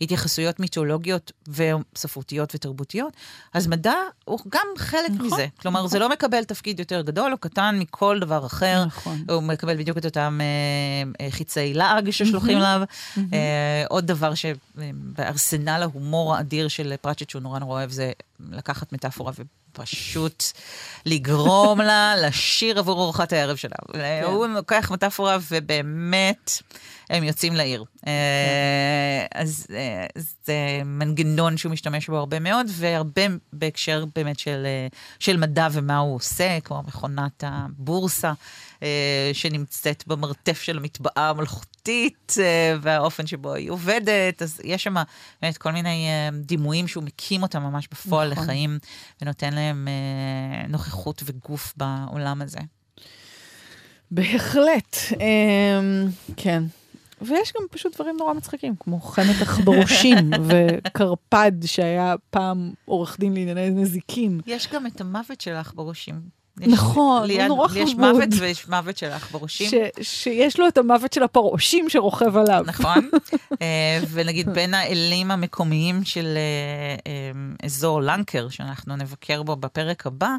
והתייחסויות 0.00 0.60
מיתולוגיות 0.60 1.32
וספרותיות 1.48 2.54
ותרבותיות, 2.54 3.12
אז 3.54 3.66
מדע 3.66 3.94
הוא 4.24 4.38
גם 4.48 4.66
חלק 4.78 5.10
נכון, 5.10 5.26
מזה. 5.26 5.46
כלומר, 5.60 5.80
נכון. 5.80 5.90
זה 5.90 5.98
לא 5.98 6.08
מקבל 6.08 6.44
תפקיד 6.44 6.78
יותר 6.78 7.02
גדול 7.02 7.32
או 7.32 7.38
קטן 7.38 7.76
מכל 7.78 8.18
דבר 8.20 8.46
אחר. 8.46 8.84
נכון. 8.86 9.24
הוא 9.28 9.42
מקבל 9.42 9.76
בדיוק 9.76 9.98
את 9.98 10.04
אותם 10.04 10.38
אה, 10.40 11.26
אה, 11.26 11.30
חיצי 11.30 11.74
לעג 11.74 12.10
ששולחים 12.10 12.58
עליו. 12.58 12.82
אה, 13.32 13.84
עוד 13.88 14.06
דבר 14.06 14.34
שבארסנל 14.98 15.82
ההומור 15.82 16.36
האדיר 16.36 16.68
של 16.68 16.94
פרצ'ט 17.00 17.30
שהוא 17.30 17.42
נורא 17.42 17.58
נורא 17.58 17.72
אוהב 17.74 17.90
זה 17.90 18.12
לקחת 18.50 18.92
מטאפורה 18.92 19.32
ופשוט 19.72 20.44
לגרום 21.06 21.80
לה 21.80 22.14
לשיר 22.16 22.78
עבור 22.78 23.02
ארוחת 23.02 23.32
הערב 23.32 23.56
שלה. 23.56 23.76
הוא 24.24 24.46
לוקח 24.46 24.90
מטאפורה 24.90 25.38
ובאמת 25.50 26.50
הם 27.10 27.24
יוצאים 27.24 27.54
לעיר. 27.54 27.84
אה, 28.06 29.26
אז 29.34 29.66
אה, 29.70 30.06
זה 30.44 30.54
מנגנון 30.84 31.56
שהוא 31.56 31.72
משתמש 31.72 32.08
בו 32.08 32.16
הרבה 32.16 32.40
מאוד, 32.40 32.66
והרבה 32.70 33.22
בהקשר 33.52 34.04
באמת 34.14 34.38
של, 34.38 34.66
אה, 34.66 34.86
של 35.18 35.36
מדע 35.36 35.68
ומה 35.72 35.98
הוא 35.98 36.16
עושה, 36.16 36.58
כמו 36.64 36.82
מכונת 36.86 37.44
הבורסה. 37.46 38.32
שנמצאת 39.32 40.04
במרתף 40.06 40.60
של 40.60 40.76
המטבעה 40.76 41.30
המלאכותית, 41.30 42.34
והאופן 42.80 43.26
שבו 43.26 43.54
היא 43.54 43.70
עובדת. 43.70 44.42
אז 44.42 44.60
יש 44.64 44.84
שם 44.84 44.94
באמת 45.42 45.58
כל 45.58 45.72
מיני 45.72 46.08
דימויים 46.32 46.88
שהוא 46.88 47.04
מקים 47.04 47.42
אותם 47.42 47.62
ממש 47.62 47.88
בפועל 47.92 48.30
נכון. 48.30 48.44
לחיים, 48.44 48.78
ונותן 49.22 49.52
להם 49.52 49.88
נוכחות 50.68 51.22
וגוף 51.26 51.74
בעולם 51.76 52.42
הזה. 52.42 52.58
בהחלט, 54.10 54.96
אמ, 55.20 56.08
כן. 56.36 56.62
ויש 57.22 57.52
גם 57.56 57.62
פשוט 57.70 57.94
דברים 57.94 58.16
נורא 58.18 58.32
מצחיקים, 58.34 58.74
כמו 58.80 59.00
חמת 59.00 59.42
עכברושים 59.42 60.30
וקרפד, 60.48 61.52
שהיה 61.66 62.14
פעם 62.30 62.70
עורך 62.84 63.16
דין 63.20 63.34
לענייני 63.34 63.70
נזיקים. 63.70 64.40
יש 64.46 64.68
גם 64.72 64.86
את 64.86 65.00
המוות 65.00 65.40
של 65.40 65.52
העכברושים. 65.54 66.38
נכון, 66.60 67.18
הוא 67.18 67.26
ליד- 67.26 67.48
נורא 67.48 67.68
לי 67.72 67.80
יש 67.80 67.92
חמוד. 67.94 68.12
מוות 68.14 68.28
ויש 68.38 68.68
מוות 68.68 68.96
של 68.98 69.10
העכברושים. 69.10 69.70
שיש 70.02 70.58
לו 70.60 70.68
את 70.68 70.78
המוות 70.78 71.12
של 71.12 71.22
הפרעושים 71.22 71.88
שרוכב 71.88 72.36
עליו. 72.36 72.64
נכון. 72.66 73.10
אה, 73.62 74.00
ונגיד 74.10 74.48
בין 74.50 74.74
האלים 74.74 75.30
המקומיים 75.30 76.04
של 76.04 76.26
אה, 76.36 77.10
אה, 77.12 77.30
אזור 77.66 78.02
לנקר, 78.02 78.48
שאנחנו 78.48 78.96
נבקר 78.96 79.42
בו 79.42 79.56
בפרק 79.56 80.06
הבא, 80.06 80.30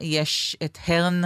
יש 0.00 0.56
את 0.64 0.78
הרן 0.88 1.22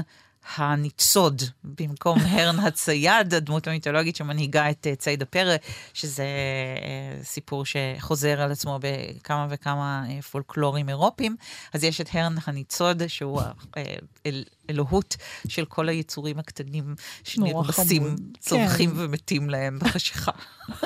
הניצוד, 0.56 1.42
במקום 1.64 2.18
הרן 2.30 2.58
הצייד, 2.58 3.34
הדמות 3.34 3.66
המיתולוגית 3.66 4.16
שמנהיגה 4.16 4.70
את 4.70 4.87
אה, 4.87 4.96
ציד 4.96 5.22
הפרא, 5.22 5.56
שזה 5.94 6.22
אה, 6.22 7.24
סיפור 7.24 7.64
שחוזר 7.64 8.40
על 8.40 8.52
עצמו 8.52 8.78
בכמה 8.82 9.46
וכמה 9.50 10.04
אה, 10.11 10.22
פולקלורים 10.22 10.88
אירופיים. 10.88 11.37
אז 11.72 11.84
יש 11.84 12.00
את 12.00 12.08
הרן 12.12 12.34
הניצוד, 12.46 13.02
שהוא 13.06 13.40
האל- 13.76 14.44
אלוהות 14.70 15.16
של 15.48 15.64
כל 15.64 15.88
היצורים 15.88 16.38
הקטנים 16.38 16.94
שנרמסים, 17.24 18.02
חמוד. 18.04 18.20
צווחים 18.40 18.90
כן. 18.90 18.96
ומתים 18.98 19.50
להם 19.50 19.78
בחשיכה. 19.78 20.32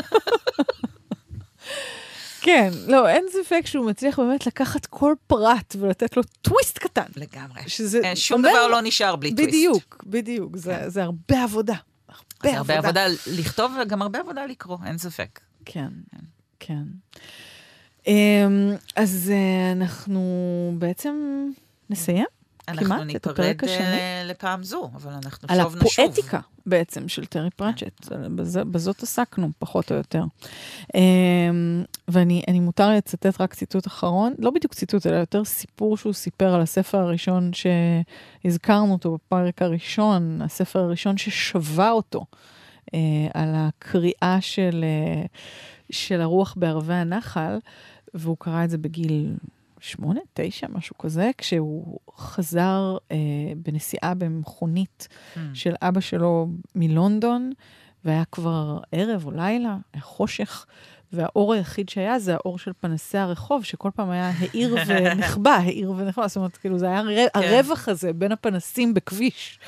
כן, 2.43 2.71
לא, 2.87 3.09
אין 3.09 3.25
ספק 3.33 3.63
שהוא 3.67 3.87
מצליח 3.91 4.19
באמת 4.19 4.47
לקחת 4.47 4.87
כל 4.87 5.15
פרט 5.27 5.77
ולתת 5.79 6.17
לו 6.17 6.23
טוויסט 6.43 6.79
קטן. 6.79 7.07
לגמרי. 7.17 7.63
שזה 7.67 8.01
אה, 8.05 8.17
שום 8.17 8.39
אומר- 8.41 8.51
דבר 8.53 8.69
לא 8.69 8.81
נשאר 8.83 9.17
בלי 9.17 9.31
טוויסט. 9.31 9.49
בדיוק, 9.49 10.05
בדיוק. 10.07 10.57
זה, 10.57 10.77
כן. 10.83 10.89
זה 10.89 11.03
הרבה 11.03 11.43
עבודה. 11.43 11.75
זה 12.43 12.49
הרבה 12.49 12.59
הרבה 12.59 12.79
עבודה. 12.79 13.05
עבודה 13.07 13.21
לכתוב 13.39 13.73
וגם 13.83 14.03
הרבה 14.03 14.21
עבודה 14.21 14.47
לקרוא, 14.47 14.79
אין 14.87 14.99
ספק. 14.99 15.41
כן, 15.65 15.89
כן. 16.61 16.83
אמ, 18.07 18.13
אז 18.97 19.33
אה, 19.35 19.73
אנחנו 19.73 20.21
בעצם 20.79 21.15
נסיים. 21.91 22.27
אנחנו 22.69 22.87
כמעט, 22.87 23.17
את 23.17 23.27
הפרק 23.27 23.65
השני. 23.65 23.79
אה, 23.85 24.23
לפעם 24.25 24.63
זו, 24.63 24.91
אבל 24.95 25.13
אנחנו 25.13 25.49
על 25.51 25.63
שוב 25.63 25.77
נשוב. 25.77 26.05
הפואטיקה 26.05 26.41
בעצם 26.67 27.09
של 27.09 27.27
טרי 27.27 27.51
פרצ'ט, 27.51 28.09
בזה- 28.35 28.65
בזאת 28.65 29.03
עסקנו, 29.03 29.51
פחות 29.59 29.93
או 29.93 29.97
יותר. 29.97 30.25
אמ, 30.95 31.01
ואני 32.09 32.43
אני 32.49 32.61
מותר 32.61 32.89
לי 32.89 32.97
לצטט 32.97 33.41
רק 33.41 33.55
ציטוט 33.55 33.87
אחרון, 33.87 34.35
לא 34.39 34.51
בדיוק 34.51 34.75
ציטוט, 34.75 35.07
אלא 35.07 35.17
יותר 35.17 35.45
סיפור 35.45 35.97
שהוא 35.97 36.13
סיפר 36.13 36.55
על 36.55 36.61
הספר 36.61 36.99
הראשון 36.99 37.51
שהזכרנו 38.45 38.93
אותו 38.93 39.15
בפרק 39.15 39.63
הראשון, 39.63 40.43
הספר 40.43 40.79
הראשון 40.79 41.17
ששבה 41.19 41.91
אותו, 41.91 42.25
אה, 42.95 42.99
על 43.35 43.49
הקריאה 43.55 44.39
של, 44.41 44.85
אה, 44.85 45.23
של 45.91 46.21
הרוח 46.21 46.55
בערבי 46.59 46.95
הנחל, 46.95 47.59
והוא 48.15 48.37
קרא 48.41 48.65
את 48.65 48.71
זה 48.71 48.79
בגיל 48.79 49.35
שמונה, 49.83 50.21
תשע, 50.35 50.67
משהו 50.71 50.99
כזה, 50.99 51.31
כשהוא 51.39 51.99
חזר 52.17 52.97
אה, 53.13 53.17
בנסיעה 53.57 54.15
במכונית 54.15 55.09
Mm. 55.35 55.39
של 55.55 55.75
אבא 55.83 56.01
שלו 56.01 56.47
מלונדון, 56.75 57.51
והיה 58.05 58.25
כבר 58.33 58.79
ערב 58.93 59.27
או 59.27 59.31
לילה, 59.31 59.77
היה 59.93 60.03
חושך, 60.03 60.67
והאור 61.13 61.53
היחיד 61.55 61.89
שהיה 61.89 62.19
זה 62.19 62.35
האור 62.35 62.59
של 62.59 62.71
פנסי 62.81 63.19
הרחוב, 63.19 63.65
שכל 63.65 63.91
פעם 63.95 64.11
היה 64.11 64.33
העיר 64.39 64.77
ונחבא, 64.87 65.51
העיר 65.51 65.91
ונחבא, 65.91 66.27
זאת 66.29 66.37
אומרת, 66.37 66.57
כאילו 66.57 66.79
זה 66.79 66.87
היה 66.87 66.99
הר- 66.99 67.27
הרווח 67.35 67.89
הזה 67.89 68.13
בין 68.13 68.33
הפנסים 68.33 68.95
בכביש. 68.95 69.59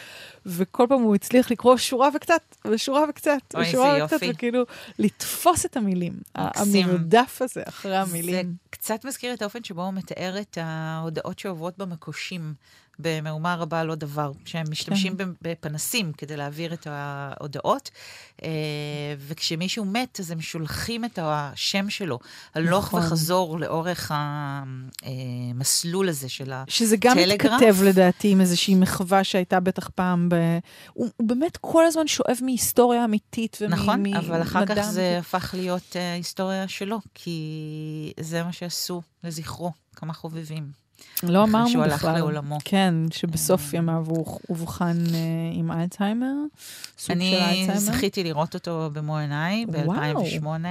וכל 0.46 0.86
פעם 0.88 1.00
הוא 1.02 1.14
הצליח 1.14 1.50
לקרוא 1.50 1.76
שורה 1.76 2.08
וקצת, 2.16 2.40
ושורה 2.70 3.04
וקצת, 3.10 3.38
אוי, 3.54 3.62
ושורה 3.68 3.98
וקצת, 4.04 4.12
יופי. 4.12 4.30
וכאילו 4.30 4.62
לתפוס 4.98 5.66
את 5.66 5.76
המילים. 5.76 6.12
מקסים. 6.38 6.88
המרדף 6.88 7.38
הזה 7.42 7.62
אחרי 7.68 7.90
זה 7.90 8.00
המילים. 8.00 8.54
קצת 8.74 9.04
מזכיר 9.04 9.34
את 9.34 9.42
האופן 9.42 9.64
שבו 9.64 9.84
הוא 9.84 9.94
מתאר 9.94 10.40
את 10.40 10.58
ההודעות 10.60 11.38
שעוברות 11.38 11.78
במקושים 11.78 12.54
במהומה 12.98 13.54
רבה 13.54 13.80
על 13.80 13.86
לא 13.86 13.94
דבר, 13.94 14.32
שהם 14.44 14.66
משתמשים 14.70 15.16
כן. 15.16 15.28
בפנסים 15.42 16.12
כדי 16.12 16.36
להעביר 16.36 16.74
את 16.74 16.86
ההודעות, 16.90 17.90
אה, 18.42 18.48
וכשמישהו 19.18 19.84
מת, 19.84 20.20
אז 20.20 20.30
הם 20.30 20.40
שולחים 20.40 21.04
את 21.04 21.18
השם 21.22 21.90
שלו, 21.90 22.18
הלוך 22.54 22.86
נכון. 22.86 23.00
וחזור 23.00 23.58
לאורך 23.58 24.12
המסלול 25.04 26.08
הזה 26.08 26.28
של 26.28 26.52
ה... 26.52 26.64
שזה 26.68 26.96
גם 26.96 27.14
טלגרף? 27.14 27.52
מתכתב 27.52 27.82
לדעתי 27.82 28.28
עם 28.30 28.40
איזושהי 28.40 28.74
מחווה 28.74 29.24
שהייתה 29.24 29.60
בטח 29.60 29.88
פעם 29.94 30.28
ב... 30.28 30.34
הוא, 30.92 31.08
הוא 31.16 31.28
באמת 31.28 31.56
כל 31.56 31.86
הזמן 31.86 32.06
שואב 32.06 32.36
מהיסטוריה 32.42 33.04
אמיתית 33.04 33.58
וממדע. 33.60 33.76
נכון, 33.76 34.16
אבל 34.16 34.42
אחר 34.42 34.66
כך 34.66 34.82
זה. 34.82 35.18
הפך 35.18 35.54
להיות 35.58 35.96
אה, 35.96 36.14
היסטוריה 36.14 36.68
שלו, 36.68 36.98
כי 37.14 38.12
זה 38.20 38.42
מה 38.42 38.52
שעשו 38.70 39.02
לזכרו, 39.24 39.72
כמה 39.96 40.12
חובבים. 40.12 40.70
לא 41.22 41.44
אחרי 41.44 41.50
אמרנו 41.52 41.68
שהוא 41.68 41.84
בכלל. 41.86 42.10
הלך 42.10 42.18
לעולמו. 42.20 42.58
כן, 42.64 42.94
שבסוף 43.12 43.74
אה. 43.74 43.78
ימיו 43.78 44.04
הוא 44.08 44.38
אובחן 44.48 44.96
אה, 45.14 45.18
עם 45.52 45.72
אלצהיימר, 45.72 46.32
סוג 46.98 47.06
של 47.06 47.12
אני 47.12 47.36
אלצהיימר. 47.36 47.78
זכיתי 47.78 48.24
לראות 48.24 48.54
אותו 48.54 48.90
במו 48.92 49.18
עיניי 49.18 49.66
ב-2008 49.66 49.86
וואו. 50.44 50.62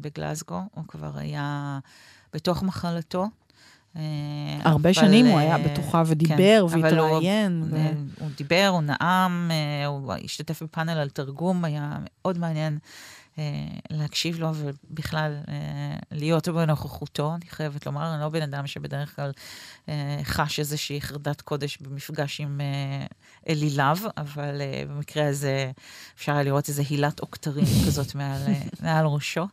בגלזגו. 0.00 0.60
הוא 0.74 0.84
כבר 0.88 1.10
היה 1.18 1.78
בתוך 2.32 2.62
מחלתו. 2.62 3.26
אה, 3.96 4.02
הרבה 4.64 4.88
אבל, 4.88 4.92
שנים 4.92 5.26
הוא 5.26 5.34
אה, 5.38 5.40
היה 5.40 5.58
בתוכה 5.58 6.02
ודיבר 6.06 6.36
כן, 6.36 6.78
אבל 6.80 6.98
הוא- 6.98 7.06
והתראיין. 7.10 7.62
ו- 7.70 7.76
אה, 7.76 7.92
הוא 8.20 8.28
דיבר, 8.36 8.68
הוא 8.72 8.82
נאם, 8.82 9.50
אה, 9.50 9.86
הוא 9.86 10.12
השתתף 10.24 10.62
בפאנל 10.62 10.98
על 10.98 11.08
תרגום, 11.10 11.64
היה 11.64 11.96
מאוד 12.04 12.38
מעניין 12.38 12.72
אה, 12.74 12.88
להקשיב 13.90 14.38
לו 14.38 14.48
ובכלל 14.54 15.36
אה, 15.48 15.96
להיות 16.10 16.48
בנוכחותו. 16.48 17.34
אני 17.34 17.46
חייבת 17.48 17.86
לומר, 17.86 18.14
אני 18.14 18.20
לא 18.20 18.28
בן 18.28 18.42
אדם 18.42 18.66
שבדרך 18.66 19.16
כלל 19.16 19.32
אה, 19.88 20.20
חש 20.22 20.58
איזושהי 20.58 21.00
חרדת 21.00 21.40
קודש 21.40 21.78
במפגש 21.80 22.40
עם 22.40 22.60
אה, 22.60 23.06
אליליו, 23.48 23.96
אבל 24.16 24.60
אה, 24.60 24.82
במקרה 24.88 25.28
הזה 25.28 25.70
אפשר 26.16 26.32
היה 26.32 26.42
לראות 26.42 26.68
איזו 26.68 26.82
הילת 26.90 27.20
עוקטרים 27.20 27.64
כזאת 27.86 28.14
מעל, 28.14 28.42
אה, 28.48 28.62
מעל 28.80 29.06
ראשו. 29.06 29.46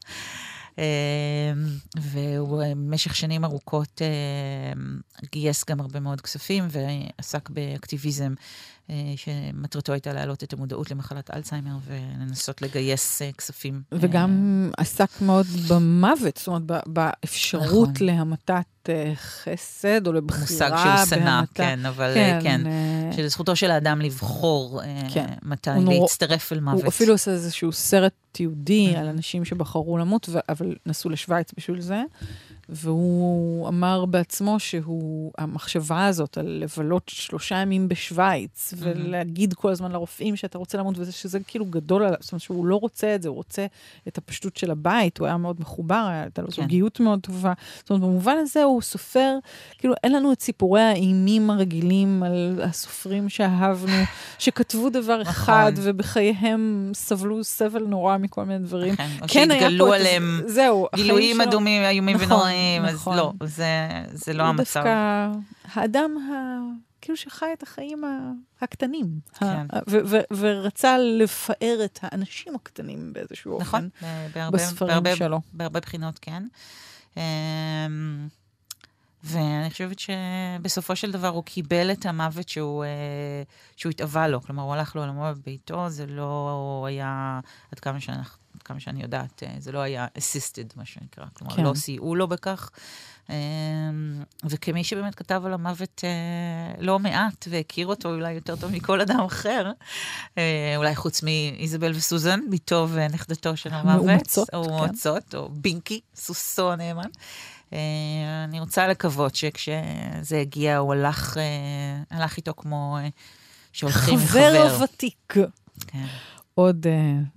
אה, 0.79 1.53
והוא 2.01 2.63
אה, 2.63 2.69
במשך 2.75 3.15
שנים 3.15 3.45
ארוכות 3.45 4.01
אה, 4.01 4.81
גייס 5.31 5.65
גם 5.69 5.79
הרבה 5.79 5.99
מאוד 5.99 6.21
כספים 6.21 6.67
ועסק 6.69 7.49
באקטיביזם 7.49 8.33
אה, 8.37 8.43
שמטרתו 9.15 9.93
הייתה 9.93 10.13
להעלות 10.13 10.43
את 10.43 10.53
המודעות 10.53 10.91
למחלת 10.91 11.35
אלצהיימר 11.35 11.77
ולנסות 11.85 12.61
לגייס 12.61 13.21
אה, 13.21 13.31
כספים. 13.37 13.81
וגם 13.91 14.71
עסק 14.77 15.09
מאוד 15.21 15.45
במוות, 15.67 16.37
זאת 16.37 16.47
אומרת, 16.47 16.61
באפשרות 16.87 17.89
נכון. 17.89 18.07
להמתת 18.07 18.65
אה, 18.89 19.13
חסד 19.15 20.07
או 20.07 20.13
לבחירה 20.13 20.41
מושג 20.41 20.71
שהוא 20.83 21.19
שנא. 21.19 21.41
כן, 21.53 21.85
אבל 21.85 22.13
אה, 22.15 22.39
כן. 22.43 22.67
אה, 22.67 23.11
שלזכותו 23.15 23.55
של 23.55 23.71
האדם 23.71 24.01
לבחור 24.01 24.81
אה, 24.83 25.01
כן. 25.13 25.33
מתי 25.43 25.69
להצטרף 25.87 26.53
אל 26.53 26.59
מוות. 26.59 26.81
הוא 26.81 26.87
אפילו 26.87 27.13
עושה 27.13 27.31
איזשהו 27.31 27.71
סרט 27.71 28.13
תיעודי. 28.31 28.95
על 28.95 29.07
אנשים 29.07 29.45
שבחרו 29.45 29.97
למות, 29.97 30.29
אבל 30.49 30.75
נסעו 30.85 31.09
לשוויץ 31.09 31.51
בשביל 31.57 31.81
זה. 31.81 32.03
והוא 32.69 33.67
אמר 33.67 34.05
בעצמו 34.05 34.59
שהוא, 34.59 35.31
המחשבה 35.37 36.05
הזאת 36.05 36.37
על 36.37 36.63
לבלות 36.63 37.03
שלושה 37.09 37.55
ימים 37.55 37.87
בשוויץ, 37.89 38.73
ולהגיד 38.77 39.53
כל 39.53 39.71
הזמן 39.71 39.91
לרופאים 39.91 40.35
שאתה 40.35 40.57
רוצה 40.57 40.77
למות, 40.77 40.97
וזה 40.97 41.11
שזה 41.11 41.39
כאילו 41.47 41.65
גדול 41.65 42.03
עליו, 42.03 42.17
זאת 42.21 42.31
אומרת 42.31 42.41
שהוא 42.41 42.65
לא 42.65 42.75
רוצה 42.75 43.15
את 43.15 43.21
זה, 43.21 43.29
הוא 43.29 43.35
רוצה 43.35 43.65
את 44.07 44.17
הפשטות 44.17 44.57
של 44.57 44.71
הבית, 44.71 45.17
הוא 45.17 45.27
היה 45.27 45.37
מאוד 45.37 45.55
מחובר, 45.59 46.07
הייתה 46.09 46.41
לו 46.41 46.47
כן. 46.47 46.61
זוגיות 46.61 46.99
מאוד 46.99 47.19
טובה. 47.19 47.53
זאת 47.79 47.89
אומרת, 47.89 48.01
במובן 48.01 48.35
הזה 48.37 48.63
הוא 48.63 48.81
סופר, 48.81 49.37
כאילו 49.77 49.93
אין 50.03 50.11
לנו 50.11 50.33
את 50.33 50.41
סיפורי 50.41 50.81
האימים 50.81 51.49
הרגילים 51.49 52.23
על 52.23 52.61
הסופרים 52.63 53.29
שאהבנו, 53.29 54.03
שכתבו 54.39 54.89
דבר 54.89 55.21
נכון. 55.21 55.31
אחד, 55.31 55.71
ובחייהם 55.75 56.91
סבלו 56.93 57.43
סבל 57.43 57.83
נורא 57.83 58.17
מכל 58.17 58.43
מיני 58.43 58.59
דברים. 58.59 58.95
כן, 58.95 59.09
כן 59.27 59.51
היה 59.51 59.69
פה 59.77 59.93
זהו, 60.45 60.87
גילויים 60.95 61.41
אדומים, 61.41 61.83
איומים 61.83 62.15
נכון, 62.15 62.27
ונוראים, 62.27 62.56
אז 62.87 62.95
נכון. 62.95 63.17
לא, 63.17 63.33
זה, 63.43 63.65
זה 64.13 64.33
לא 64.33 64.43
הוא 64.43 64.49
המצב. 64.49 64.83
דווקא 64.83 65.27
האדם 65.73 66.11
ה... 66.17 66.33
כאילו 67.01 67.17
שחי 67.17 67.45
את 67.53 67.63
החיים 67.63 68.03
הקטנים. 68.61 69.19
כן. 69.39 69.45
ה- 69.45 69.79
ו- 69.89 69.99
ו- 70.05 70.37
ורצה 70.37 70.97
לפאר 70.97 71.79
את 71.85 71.99
האנשים 72.01 72.55
הקטנים 72.55 73.13
באיזשהו 73.13 73.53
אופן. 73.53 73.63
נכון, 73.65 73.89
ב- 74.03 74.27
בהרבה, 74.35 74.57
בספרים 74.57 74.89
בהרבה, 75.03 75.15
שלו. 75.15 75.41
בהרבה 75.53 75.79
בחינות 75.79 76.19
כן. 76.21 76.43
ואני 79.23 79.69
חושבת 79.69 79.99
שבסופו 79.99 80.95
של 80.95 81.11
דבר 81.11 81.27
הוא 81.27 81.43
קיבל 81.43 81.91
את 81.91 82.05
המוות 82.05 82.49
שהוא, 82.49 82.83
אה, 82.83 82.89
שהוא 83.75 83.89
התאווה 83.89 84.27
לו. 84.27 84.41
כלומר, 84.41 84.63
הוא 84.63 84.73
הלך 84.73 84.95
לעולמו 84.95 85.23
בביתו, 85.23 85.89
זה 85.89 86.05
לא 86.05 86.85
היה, 86.87 87.39
עד 87.71 87.79
כמה, 87.79 87.99
שאנחנו, 87.99 88.37
עד 88.55 88.63
כמה 88.63 88.79
שאני 88.79 89.01
יודעת, 89.01 89.43
אה, 89.43 89.55
זה 89.59 89.71
לא 89.71 89.79
היה 89.79 90.07
assisted, 90.17 90.73
מה 90.75 90.85
שנקרא. 90.85 91.25
כלומר, 91.33 91.55
כן. 91.55 91.63
לא 91.63 91.73
סייעו 91.73 92.15
לו 92.15 92.27
בכך. 92.27 92.69
אמ, 93.29 94.23
וכמי 94.43 94.83
שבאמת 94.83 95.15
כתב 95.15 95.41
על 95.45 95.53
המוות 95.53 96.01
אה, 96.03 96.81
לא 96.81 96.99
מעט, 96.99 97.47
והכיר 97.49 97.87
אותו 97.87 98.13
אולי 98.13 98.33
יותר 98.33 98.55
טוב 98.55 98.71
מכל 98.71 99.01
אדם 99.01 99.19
אחר, 99.19 99.71
אה, 100.37 100.73
אולי 100.77 100.95
חוץ 100.95 101.23
מאיזבל 101.23 101.91
וסוזן, 101.91 102.39
בתו 102.49 102.87
ונכדתו 102.89 103.57
של 103.57 103.73
המוות. 103.73 104.03
המאומצות, 104.03 104.49
או 104.53 104.63
כן. 104.63 104.69
מאומצות, 104.69 105.35
או 105.35 105.49
בינקי, 105.49 106.01
סוסו 106.15 106.71
הנאמן. 106.71 107.09
אה, 107.73 107.79
אני 108.43 108.59
רוצה 108.59 108.87
לקוות 108.87 109.35
שכשזה 109.35 110.39
הגיע, 110.41 110.77
הוא 110.77 110.93
הלך, 110.93 111.37
אה, 111.37 112.17
הלך 112.17 112.37
איתו 112.37 112.53
כמו 112.57 112.97
אה, 113.01 113.07
שהולכים 113.73 114.13
עם 114.13 114.25
חבר 114.25 114.69
חבר. 114.69 114.83
ותיק. 114.83 115.33
כן, 115.87 116.05
עוד 116.57 116.85
uh, 116.85 116.89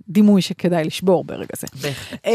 דימוי 0.09 0.41
שכדאי 0.41 0.83
לשבור 0.83 1.23
ברגע 1.23 1.53
זה. 1.57 1.67
בהחלט. 1.81 2.25
Um, 2.25 2.29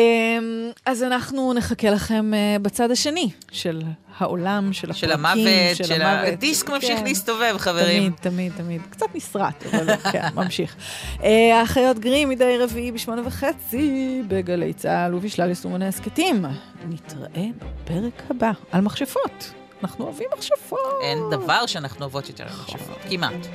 אז 0.87 1.03
אנחנו 1.03 1.53
נחכה 1.53 1.91
לכם 1.91 2.33
uh, 2.33 2.63
בצד 2.63 2.91
השני 2.91 3.31
של 3.51 3.83
העולם, 4.19 4.73
של 4.73 4.91
הפרקים, 4.91 5.09
של 5.09 5.13
המוות, 5.13 5.77
של 5.77 6.03
המוות. 6.03 6.33
הדיסק 6.33 6.71
ממשיך 6.71 6.99
כן. 6.99 7.05
להסתובב, 7.05 7.57
חברים. 7.59 8.03
תמיד, 8.03 8.13
תמיד, 8.21 8.53
תמיד. 8.57 8.81
קצת 8.91 9.07
נסרט, 9.15 9.65
אבל 9.67 9.97
כן, 10.13 10.23
ממשיך. 10.35 10.77
אה, 11.23 11.61
האחיות 11.61 11.99
גרים 11.99 12.29
מדי 12.29 12.57
רביעי 12.61 12.93
בשמונה 12.93 13.23
וחצי 13.27 14.23
בגלי 14.29 14.73
צה"ל 14.73 15.15
ובשלל 15.15 15.49
יישומוני 15.49 15.87
הסכתים. 15.87 16.45
נתראה 16.89 17.47
בפרק 17.85 18.23
הבא 18.31 18.51
על 18.73 18.81
מכשפות. 18.81 19.53
אנחנו 19.83 20.05
אוהבים 20.05 20.29
מכשפות. 20.37 20.81
אין 21.03 21.19
דבר 21.31 21.67
שאנחנו 21.67 22.01
אוהבות 22.01 22.29
יותר 22.29 22.45
ממחשבות, 22.45 22.99
כמעט. 23.09 23.47